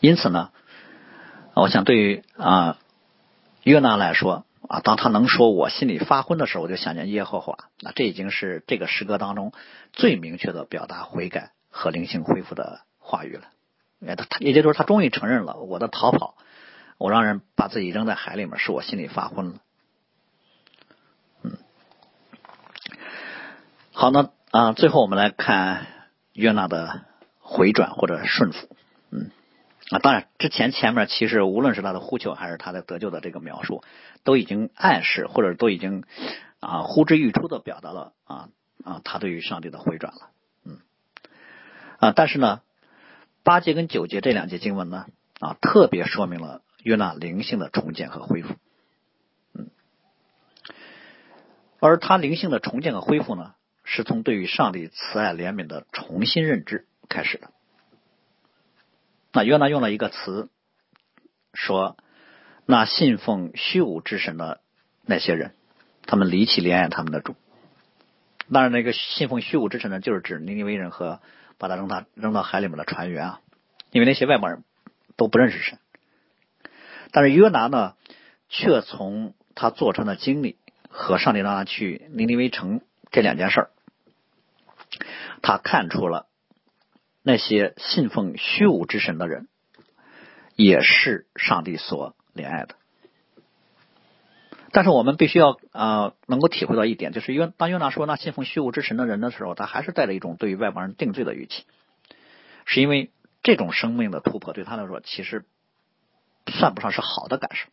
[0.00, 0.50] 因此呢，
[1.54, 2.78] 我想对于啊
[3.62, 4.44] 约拿来说。
[4.68, 7.56] 啊，当他能说我心里发昏的时候，我就想念耶和华。
[7.80, 9.52] 那这已经是这个诗歌当中
[9.92, 13.48] 最明确的表达悔改和灵性恢复的话语了。
[13.98, 16.36] 也他也就是说，他终于承认了我的逃跑，
[16.98, 19.54] 我让人把自己扔在海里面，是我心里发昏了。
[21.42, 21.58] 嗯，
[23.92, 25.84] 好，那啊，最后我们来看
[26.32, 27.00] 约纳的
[27.40, 28.68] 回转或者顺服。
[29.90, 33.82] 啊，当然，之前前面其实无论是他的呼求还是他的得救的这个描述，
[34.22, 36.04] 都已经暗示或者都已经
[36.60, 38.48] 啊呼之欲出的表达了啊
[38.84, 40.30] 啊他对于上帝的回转了，
[40.64, 40.78] 嗯
[41.98, 42.60] 啊，但是呢，
[43.42, 45.06] 八节跟九节这两节经文呢
[45.40, 48.54] 啊特别说明了约纳灵性的重建和恢复，
[49.54, 49.70] 嗯，
[51.80, 57.50] 而他灵性的重建和恢复呢，是从对于上帝慈爱怜悯的重新认知开始的。
[59.32, 60.48] 那约拿用了一个词，
[61.54, 61.96] 说
[62.66, 64.60] 那信奉虚无之神的
[65.04, 65.54] 那些人，
[66.02, 67.36] 他们离弃怜爱他们的主。
[68.52, 71.20] 当然，那个信奉虚无之神呢，就是指尼尼微人和
[71.58, 73.40] 把他扔他扔到海里面的船员啊，
[73.92, 74.64] 因为那些外邦人
[75.16, 75.78] 都不认识神。
[77.12, 77.94] 但是约拿呢，
[78.48, 80.58] 却从他坐船的经历
[80.88, 82.80] 和上帝让他去尼尼微城
[83.12, 83.70] 这两件事儿，
[85.42, 86.26] 他看出了。
[87.22, 89.48] 那些信奉虚无之神的人，
[90.56, 92.76] 也是上帝所怜爱的。
[94.72, 101.64] 但是我们必须要啊，能够体会到一点，就是约当约拿说那信奉虚无之神的人的时候，他还是带着一种对于外邦人定罪的语气，
[102.66, 103.10] 是因为
[103.42, 105.44] 这种生命的突破对他来说，其实
[106.46, 107.68] 算不上是好的感受。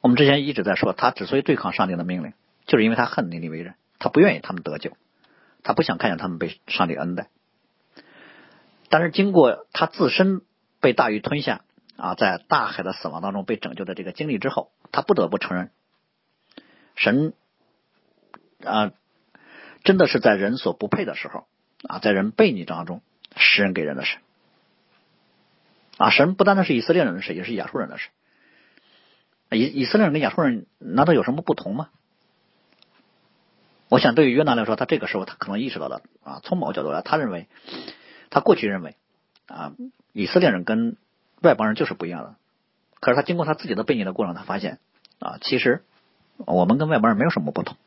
[0.00, 2.32] 我们之前一直在说，他之所以对抗上帝的命令，
[2.66, 4.96] 就是因为他恨尼尼为人，他不愿意他们得救，
[5.62, 7.28] 他不想看见他们被上帝恩待。
[8.88, 10.42] 但是经过他自身
[10.80, 11.62] 被大鱼吞下
[11.96, 15.70] 啊，在大海的死亡当中被拯救的这个经历之后，他不得不承认，
[16.94, 17.34] 神
[18.64, 18.92] 啊
[19.82, 21.46] 真的是在人所不配的时候
[21.88, 23.02] 啊，在人悖逆当中
[23.36, 24.20] 施恩给人的神
[25.96, 28.08] 啊，神不单单是以色列人的事，也是亚述人的事。
[29.50, 31.88] 以以色列人跟亚述人难道有什么不同吗？
[33.88, 37.46] 我想对于约拿来说，他这个时候他可能意识到了啊，从某个角度来，他认为
[38.36, 38.96] 他过去认为
[39.46, 39.72] 啊，
[40.12, 40.98] 以色列人跟
[41.40, 42.34] 外邦人就是不一样的。
[43.00, 44.78] 可是他经过他自己的背景的过程，他发现
[45.18, 45.82] 啊，其实
[46.36, 47.78] 我们跟外邦人没有什么不同。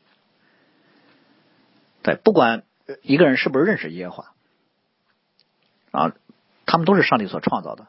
[2.02, 2.64] 对，不管
[3.02, 4.34] 一个人是不是认识耶和华
[5.92, 6.16] 啊，
[6.66, 7.86] 他们都是上帝所创造的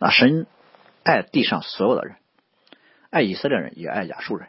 [0.00, 0.10] 啊。
[0.10, 0.46] 神
[1.04, 2.16] 爱地上所有的人，
[3.08, 4.48] 爱以色列人，也爱亚述人。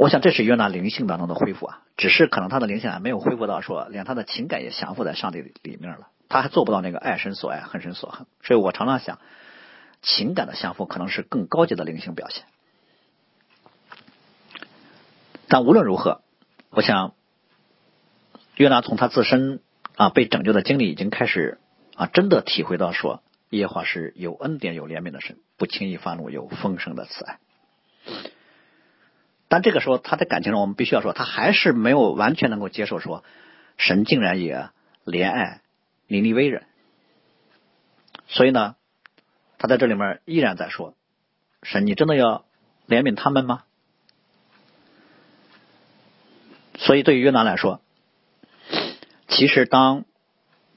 [0.00, 8.26] 我想这是约拿灵性当中的恢复啊，只是可能他的灵性还没有恢复到说，连他的情感也降服在上帝里面了，他还做不到那个爱神所爱，恨神所恨。
[8.42, 9.20] 所以我常常想，
[10.02, 12.44] 情感的降服可能是更高级的灵性表现。
[15.46, 16.22] 但无论如何，
[16.70, 17.14] 我想
[18.56, 19.60] 约拿从他自身
[19.94, 21.60] 啊被拯救的经历已经开始
[21.94, 27.38] 啊，真的体会到说，耶和华是有恩典、有怜悯的神，不轻易发怒，有丰盛的慈爱。
[29.54, 33.22] 但这个时候，他在感情上，我们必须要说，他还是没有完全能够接受说，
[33.76, 34.68] 神竟然也
[35.04, 35.60] 怜爱
[36.08, 36.64] 尼尼微人。
[38.26, 38.74] 所以呢，
[39.56, 40.96] 他在这里面依然在说，
[41.62, 42.44] 神，你真的要
[42.88, 43.62] 怜悯他们吗？
[46.76, 47.80] 所以对于约拿来说，
[49.28, 50.04] 其实当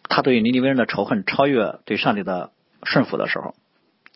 [0.04, 2.52] 他对尼尼微人的仇恨超越对上帝的
[2.84, 3.56] 顺服的时候，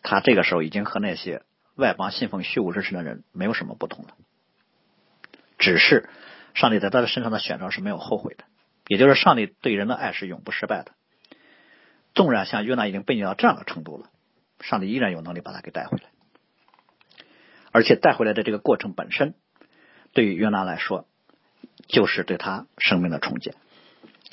[0.02, 1.42] 他这个时候已经和那些
[1.74, 4.14] 外邦信奉虚无之神的人没有什么不同了。
[5.62, 6.08] 只是
[6.54, 8.42] 上帝在他的身上的选择是没有后悔的，
[8.88, 10.90] 也就是上帝对人的爱是永不失败的。
[12.14, 14.10] 纵然像约拿已经被逆到这样的程度了，
[14.60, 16.04] 上帝依然有能力把他给带回来，
[17.70, 19.34] 而且带回来的这个过程本身，
[20.12, 21.06] 对于约拿来说，
[21.86, 23.54] 就是对他生命的重建。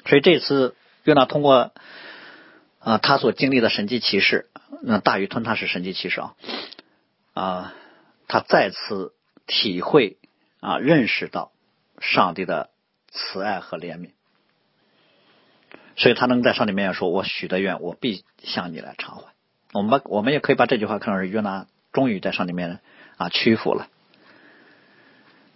[0.07, 1.73] 所以这次约拿通过
[2.79, 4.49] 啊他所经历的神迹奇事，
[4.81, 6.35] 那大鱼吞他是神迹奇事啊
[7.33, 7.73] 啊，
[8.27, 9.13] 他再次
[9.45, 10.17] 体会。
[10.59, 11.51] 啊，认识到
[11.99, 12.69] 上帝的
[13.07, 14.11] 慈爱和怜悯，
[15.95, 19.23] 所以他能在上帝面前说：“我许的愿，我必向你来偿还。”
[19.71, 22.79] 我们把我们也可以把这句话看成是约拿终于在上帝面前
[23.17, 23.87] 啊屈服了。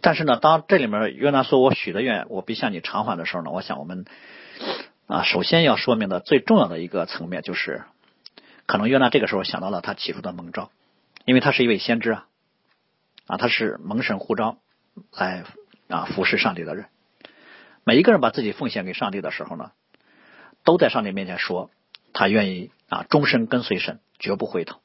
[0.01, 4.06] 但是呢，当这里面约拿说我许的愿，我必向你偿还的时候呢，我想我们
[5.08, 7.84] 啊首先要说明的最重要的一个层面就是，
[8.66, 10.72] 可能约拿这个时候想到了他起初的蒙召，
[11.26, 12.28] 因为他是一位先知啊，
[13.28, 14.58] 啊他是蒙神呼召。
[15.11, 15.43] 来
[15.87, 16.85] 啊，服侍上帝的人，
[17.83, 19.71] 每一个人把自己奉献给上帝的时候呢，
[20.63, 21.69] 都在上帝面前说，
[22.13, 24.79] 他愿意啊，终身跟随神，绝不回头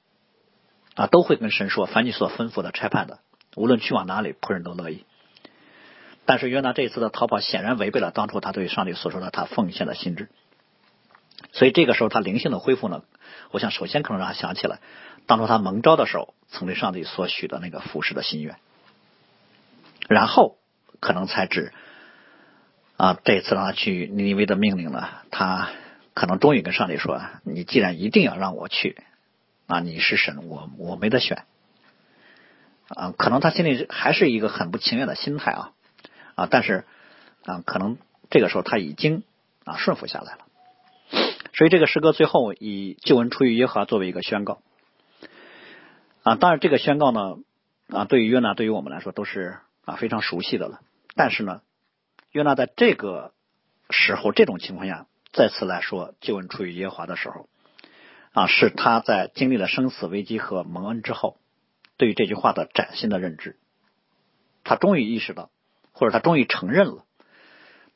[0.95, 3.21] 啊，都会跟神说，凡你所吩咐的差派的，
[3.57, 5.05] 无论去往哪里，仆人都乐意。
[6.25, 10.29] 但是约拿这一次的逃跑，显然违背了当初他对上帝所说的他奉献的心智。
[11.53, 13.03] 所以这个时候他灵性的恢复呢，
[13.51, 14.81] 我想首先可能让他想起来，
[15.27, 18.57] 当初他蒙召的时候，曾对上帝所许的那个服侍的心愿。
[20.09, 20.57] 然后
[21.01, 21.73] 可能才知
[22.97, 25.71] 啊，这次让他去尼尼微的命令呢，他
[26.15, 28.97] 可能终于跟上帝说：“你既然一定要让我去，
[29.69, 31.45] 啊，你是神，我我没得选。”
[32.89, 35.73] 啊，可能他心里还是一个很不情愿的心态啊
[36.35, 36.87] 啊，但是
[37.45, 37.99] 啊，可能
[38.31, 39.23] 这个时候他已经
[39.65, 40.39] 啊顺服下来了。
[41.55, 44.59] 所以这个诗歌最后以救恩出于耶和华作为一个宣告
[46.23, 47.37] 啊，当然这个宣告呢
[47.91, 49.59] 啊，对于约拿对于我们来说都是。
[49.89, 50.81] 啊，非常熟悉的了。
[51.15, 51.63] 但是呢，
[52.31, 53.33] 约拿在这个
[53.89, 57.49] 时候、这种情况下再次来说救恩出于耶和华的时候，
[58.33, 61.39] 啊，是他在经历了生死危机和蒙恩之后，
[61.97, 63.57] 对于这句话的崭新的认知。
[64.63, 65.51] 他终于意识到，
[65.93, 67.07] 或者他终于承认了，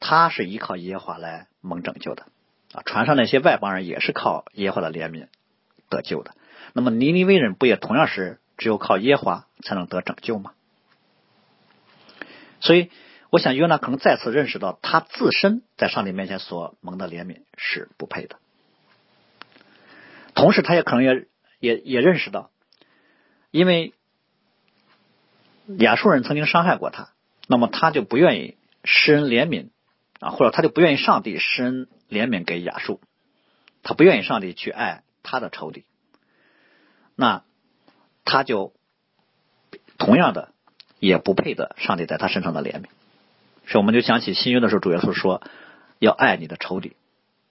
[0.00, 2.24] 他是依靠耶和华来蒙拯救的。
[2.72, 5.26] 啊，船上那些外邦人也是靠耶和华的怜悯
[5.90, 6.34] 得救的。
[6.72, 10.52] 那么尼尼微人不也同样是只有靠耶和华才能得拯救吗？
[12.62, 12.92] 所以，
[13.30, 18.36] 我想约拿可能再次认识到，他自身在上帝面前所蒙的怜悯是不配的。
[20.36, 21.26] 同时，他也可能也
[21.58, 22.52] 也也认识到，
[23.50, 23.94] 因为
[25.76, 27.10] 亚述人曾经伤害过他，
[27.48, 29.70] 那么他就不愿意施恩怜悯
[30.20, 33.00] 啊，或者他就不愿意上帝施恩怜悯给亚述，
[33.82, 35.84] 他不愿意上帝去爱他的仇敌，
[37.16, 37.42] 那
[38.24, 38.72] 他就
[39.98, 40.51] 同样的。
[41.02, 42.84] 也不配得上帝在他身上的怜悯，
[43.66, 45.42] 所以我们就想起新约的时候，主耶稣说
[45.98, 46.96] 要爱你的仇敌，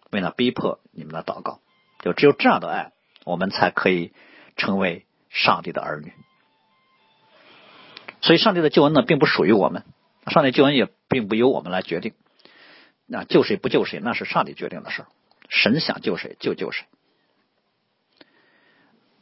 [0.09, 1.59] 为了逼迫你们的祷告，
[1.99, 2.93] 就只有这样的爱，
[3.25, 4.13] 我们才可以
[4.55, 6.13] 成为上帝的儿女。
[8.21, 9.83] 所以，上帝的救恩呢，并不属于我们
[10.27, 12.13] 上帝救恩也并不由我们来决定，
[13.05, 15.03] 那救谁不救谁那是上帝决定的事
[15.49, 16.85] 神想救谁就救谁。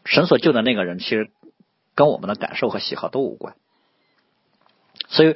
[0.05, 1.31] 神所救的那个人，其实
[1.95, 3.55] 跟我们的感受和喜好都无关。
[5.09, 5.35] 所以，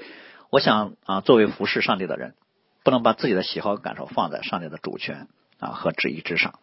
[0.52, 2.36] 我想啊，作为服侍上帝的人，
[2.84, 5.28] 不能把自己的喜好和感受放在上帝的主权
[5.60, 6.60] 啊和旨意之上。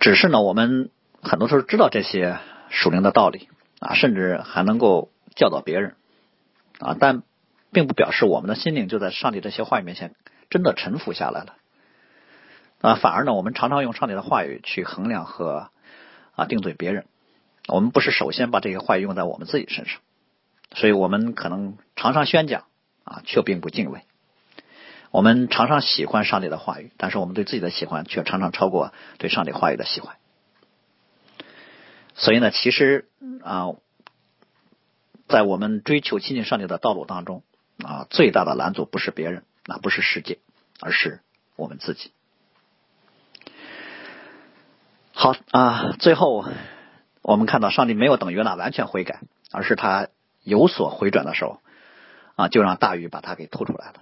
[0.00, 0.90] 只是呢，我们
[1.22, 2.38] 很多时候知道这些
[2.68, 3.48] 属灵的道理
[3.78, 5.94] 啊，甚至还能够教导别人
[6.80, 7.22] 啊，但
[7.70, 10.16] 并不表示我们的心灵就在上帝这些话语面前
[10.48, 11.54] 真的臣服下来了
[12.80, 12.96] 啊。
[12.96, 15.70] 反而呢，我们常常用上帝的话语去衡量和
[16.34, 17.06] 啊定罪别人。
[17.68, 20.00] 我们不是首先把这些话语用在我们自己身上，
[20.74, 22.64] 所以我们可能常常宣讲
[23.04, 24.02] 啊，却并不敬畏。
[25.10, 30.16] 我们常常喜欢上帝的话语，但是我们对自己的喜欢却常常超过对上帝话语的喜欢。
[32.14, 33.08] 所以呢，其实
[33.42, 33.70] 啊，
[35.26, 37.42] 在我们追求亲近上帝的道路当中
[37.82, 40.38] 啊，最大的拦阻不是别人，那不是世界，
[40.80, 41.20] 而是
[41.56, 42.12] 我们自己。
[45.12, 46.44] 好啊，最后
[47.22, 50.08] 我们看到上帝没有等约拿完全悔改，而是他
[50.42, 51.60] 有所回转的时候
[52.36, 53.94] 啊，就让大鱼把它给吐出来了。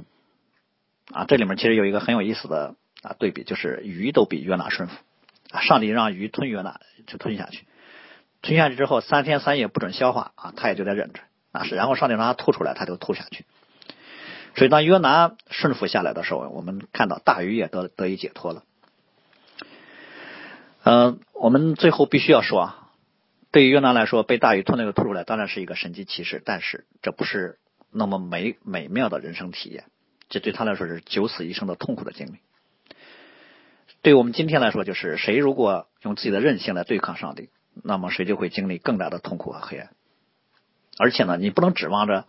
[1.12, 4.94] 啊，这里面其实有一个很有意思的啊对比，就是鱼都比约拿顺服
[5.50, 5.60] 啊。
[5.60, 7.66] 上帝让鱼吞约拿，就吞下去，
[8.42, 11.20] 吞下去之后三天三夜不准消化啊，他也就在忍着
[11.52, 11.64] 啊。
[11.64, 13.44] 是，然后上帝让他吐出来，他就吐下去。
[14.54, 18.64] 所以当约拿顺服下来的时候，我们看到大鱼也得得以解脱了。
[20.82, 22.87] 嗯，我们最后必须要说啊，
[23.50, 27.58] 对于约拿来说，被大鱼吞那个吐出来，当然是一个神迹奇事，但是这不是
[27.90, 29.84] 那么美美妙的人生体验。
[30.28, 32.32] 这对他来说是九死一生的痛苦的经历。
[34.02, 37.48] 对我们今天来说，就是谁如果用自己的韧性来对抗上帝，
[37.82, 39.90] 那么谁就会经历更大的痛苦和黑暗。
[40.98, 42.26] 而且呢，你不能指望着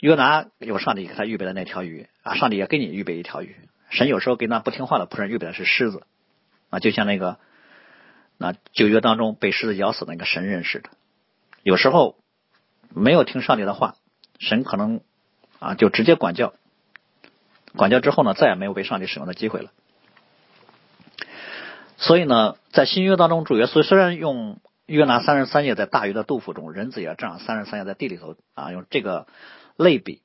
[0.00, 3.56] 约拿有上帝给他预备的那条鱼啊，上帝也给你预备一条鱼。
[3.90, 6.06] 神有时候给那不听话的仆人预备的是狮子
[6.70, 7.38] 啊，就像那个
[8.38, 10.90] 那旧约当中被狮子咬死那个神人似的。
[11.62, 12.18] 有时候
[12.90, 13.96] 没有听上帝的话，
[14.38, 15.00] 神可能
[15.58, 16.54] 啊就直接管教。
[17.74, 19.70] 管教之后呢，再也没有被上帝使用的机会了。
[21.98, 29.26] 所以呢，在新约当中，主耶稣虽然用约拿三十三夜在大鱼的肚腹中，人子也这样三十三夜在地里头啊，用这个
[29.76, 30.22] 类比，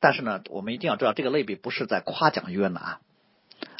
[0.00, 2.98] 但是呢，我们一定要知道，这个类比不是在夸奖约拿，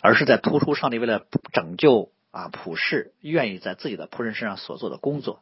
[0.03, 5.41] 而是在突出上帝为了拯救啊普世，愿意在自己的仆人身上所做的工作。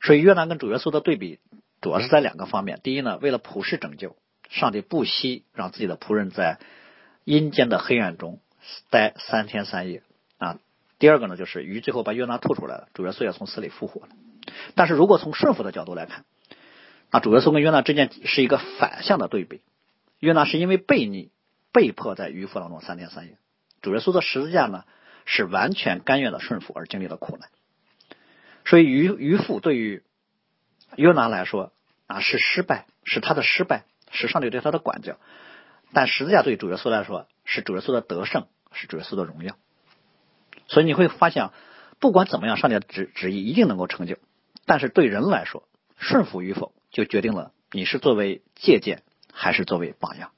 [0.00, 1.40] 所以约拿跟主耶稣的对比，
[1.80, 2.78] 主要是在两个方面。
[2.84, 4.14] 第一呢，为了普世拯救。
[4.50, 6.58] 上帝不惜让自己的仆人在
[7.24, 8.38] 阴间的黑暗中
[8.90, 10.02] 待三天三夜
[10.36, 10.58] 啊。
[10.98, 14.08] 第二个呢，就是鱼最后把约拿吐出来了，主耶稣也从死里复活了。
[14.74, 16.26] 但是如果从顺服的角度来看，
[17.08, 19.62] 啊，主耶稣跟约拿之间是一个反向的对比。
[20.18, 21.30] 约拿是因为悖逆
[21.72, 23.38] 被迫在鱼腹当中三天三夜，
[23.80, 24.84] 主耶稣的十字架呢
[25.24, 27.48] 是完全甘愿的顺服而经历了苦难。
[28.64, 30.02] 所以鱼鱼腹对于
[30.96, 31.72] 约拿来说
[32.06, 33.84] 啊是失败，是他的失败。
[34.14, 35.16] 是上帝对他的管教，
[35.94, 39.56] 但十字架对主耶稣来说是主耶稣的得胜，是主耶稣的荣耀。
[40.68, 41.48] 所以你会发现，
[41.98, 44.18] 不管怎么样，上帝的旨旨意一定能够成就。
[44.66, 45.66] 但是对人来说，
[45.96, 49.02] 顺服与否就决定了你是作为借鉴
[49.32, 50.30] 还是作为榜样。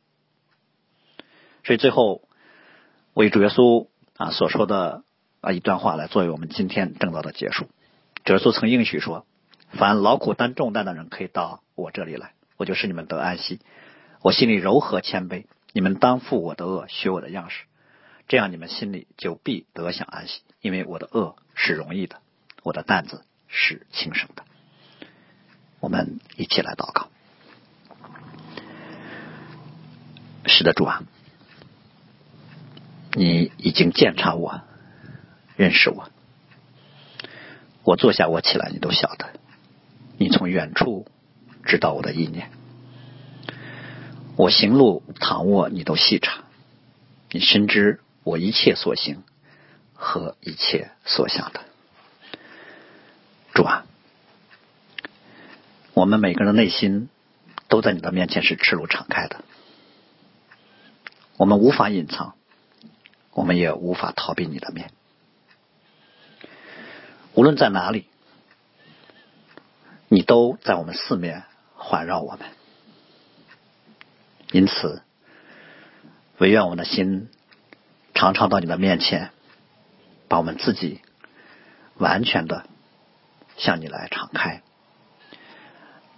[1.65, 2.29] 所以最后
[3.13, 5.05] 为主耶稣啊所说的
[5.41, 7.69] 啊一段话来作为我们今天正道的结束。
[8.25, 9.27] 主耶稣曾应许说
[9.73, 13.59] ：“凡劳苦担重担的人，可以到我这里来。”我就使你们得安息，
[14.23, 17.65] 我心里柔和谦卑，你们当负我的恶，学我的样式，
[18.29, 22.21] 这样你们心里就必得享安息，因为我的恶是容易的，
[22.63, 24.45] 我的担子是轻省的。
[25.81, 27.09] 我们一起来祷告。
[30.47, 31.03] 是的，主啊，
[33.15, 34.61] 你已经鉴察我，
[35.57, 36.11] 认识我，
[37.83, 39.31] 我坐下，我起来，你都晓得，
[40.19, 41.07] 你从远处。
[41.67, 42.51] 知道我的意念，
[44.37, 46.45] 我行路躺卧，你都细察；
[47.31, 49.23] 你深知我一切所行
[49.95, 51.61] 和一切所想的。
[53.55, 53.87] 主啊，
[55.95, 57.09] 我们每个人的内心
[57.69, 59.43] 都在你的面前是赤裸敞开的，
[61.39, 62.35] 我们无法隐藏，
[63.35, 64.91] 我们也无法逃避你的面。
[67.35, 68.07] 无论在哪里，
[70.09, 71.45] 你都在我们四面。
[71.77, 72.49] 环绕我们，
[74.53, 75.03] 因此，
[76.39, 77.29] 唯愿我们的心
[78.15, 79.33] 常常到你的面前，
[80.29, 81.03] 把我们自己
[81.99, 82.65] 完全的
[83.59, 84.63] 向你来敞开，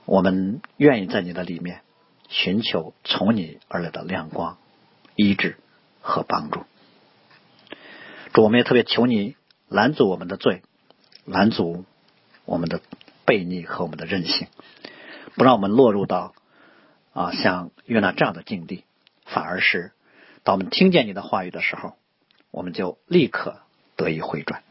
[0.05, 1.81] 我们愿意在你的里面
[2.29, 4.57] 寻求从你而来的亮光、
[5.17, 5.59] 医治
[6.01, 6.64] 和帮助。
[8.37, 9.34] 主，我们也特别求你
[9.66, 10.61] 拦阻我们的罪，
[11.24, 11.87] 拦阻
[12.45, 12.82] 我们的
[13.24, 14.49] 悖逆和我们的任性，
[15.37, 16.34] 不让我们落入到
[17.14, 18.84] 啊像约拿这样的境地，
[19.24, 19.93] 反而是
[20.43, 21.97] 当我们听见你的话语的时候，
[22.51, 23.62] 我们就立刻
[23.97, 24.62] 得以回转。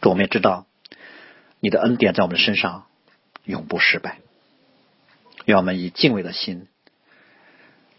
[0.00, 0.66] 主，我们也知道
[1.58, 2.86] 你的恩典在我们身上
[3.42, 4.20] 永不失败，
[5.46, 6.68] 愿我们以敬畏的心，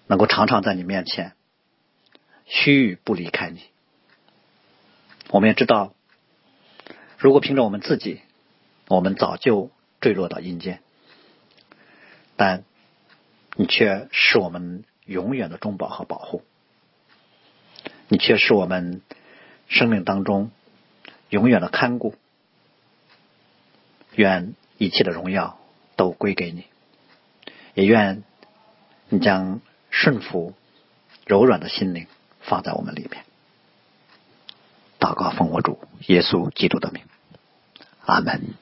[0.07, 1.33] 能够常常在你面前
[2.45, 3.59] 须臾不离开你。
[5.29, 5.93] 我们也知道，
[7.17, 8.21] 如果凭着我们自己，
[8.87, 9.71] 我们早就
[10.01, 10.81] 坠落到阴间，
[12.35, 12.63] 但
[13.55, 16.43] 你却是我们永远的中保和保护，
[18.07, 19.01] 你却是我们
[19.67, 20.51] 生命当中。
[21.29, 22.13] 永远的看顾，
[24.13, 25.59] 愿一切的荣耀
[25.95, 26.65] 都归给你，
[27.73, 28.23] 也愿
[29.09, 29.59] 你将
[29.89, 30.53] 顺服、
[31.25, 32.05] 柔软的心灵
[32.41, 33.25] 放在我们里面。
[35.05, 35.77] 祷告奉我主
[36.07, 37.03] 耶稣基督的名，
[38.07, 38.55] 阿门。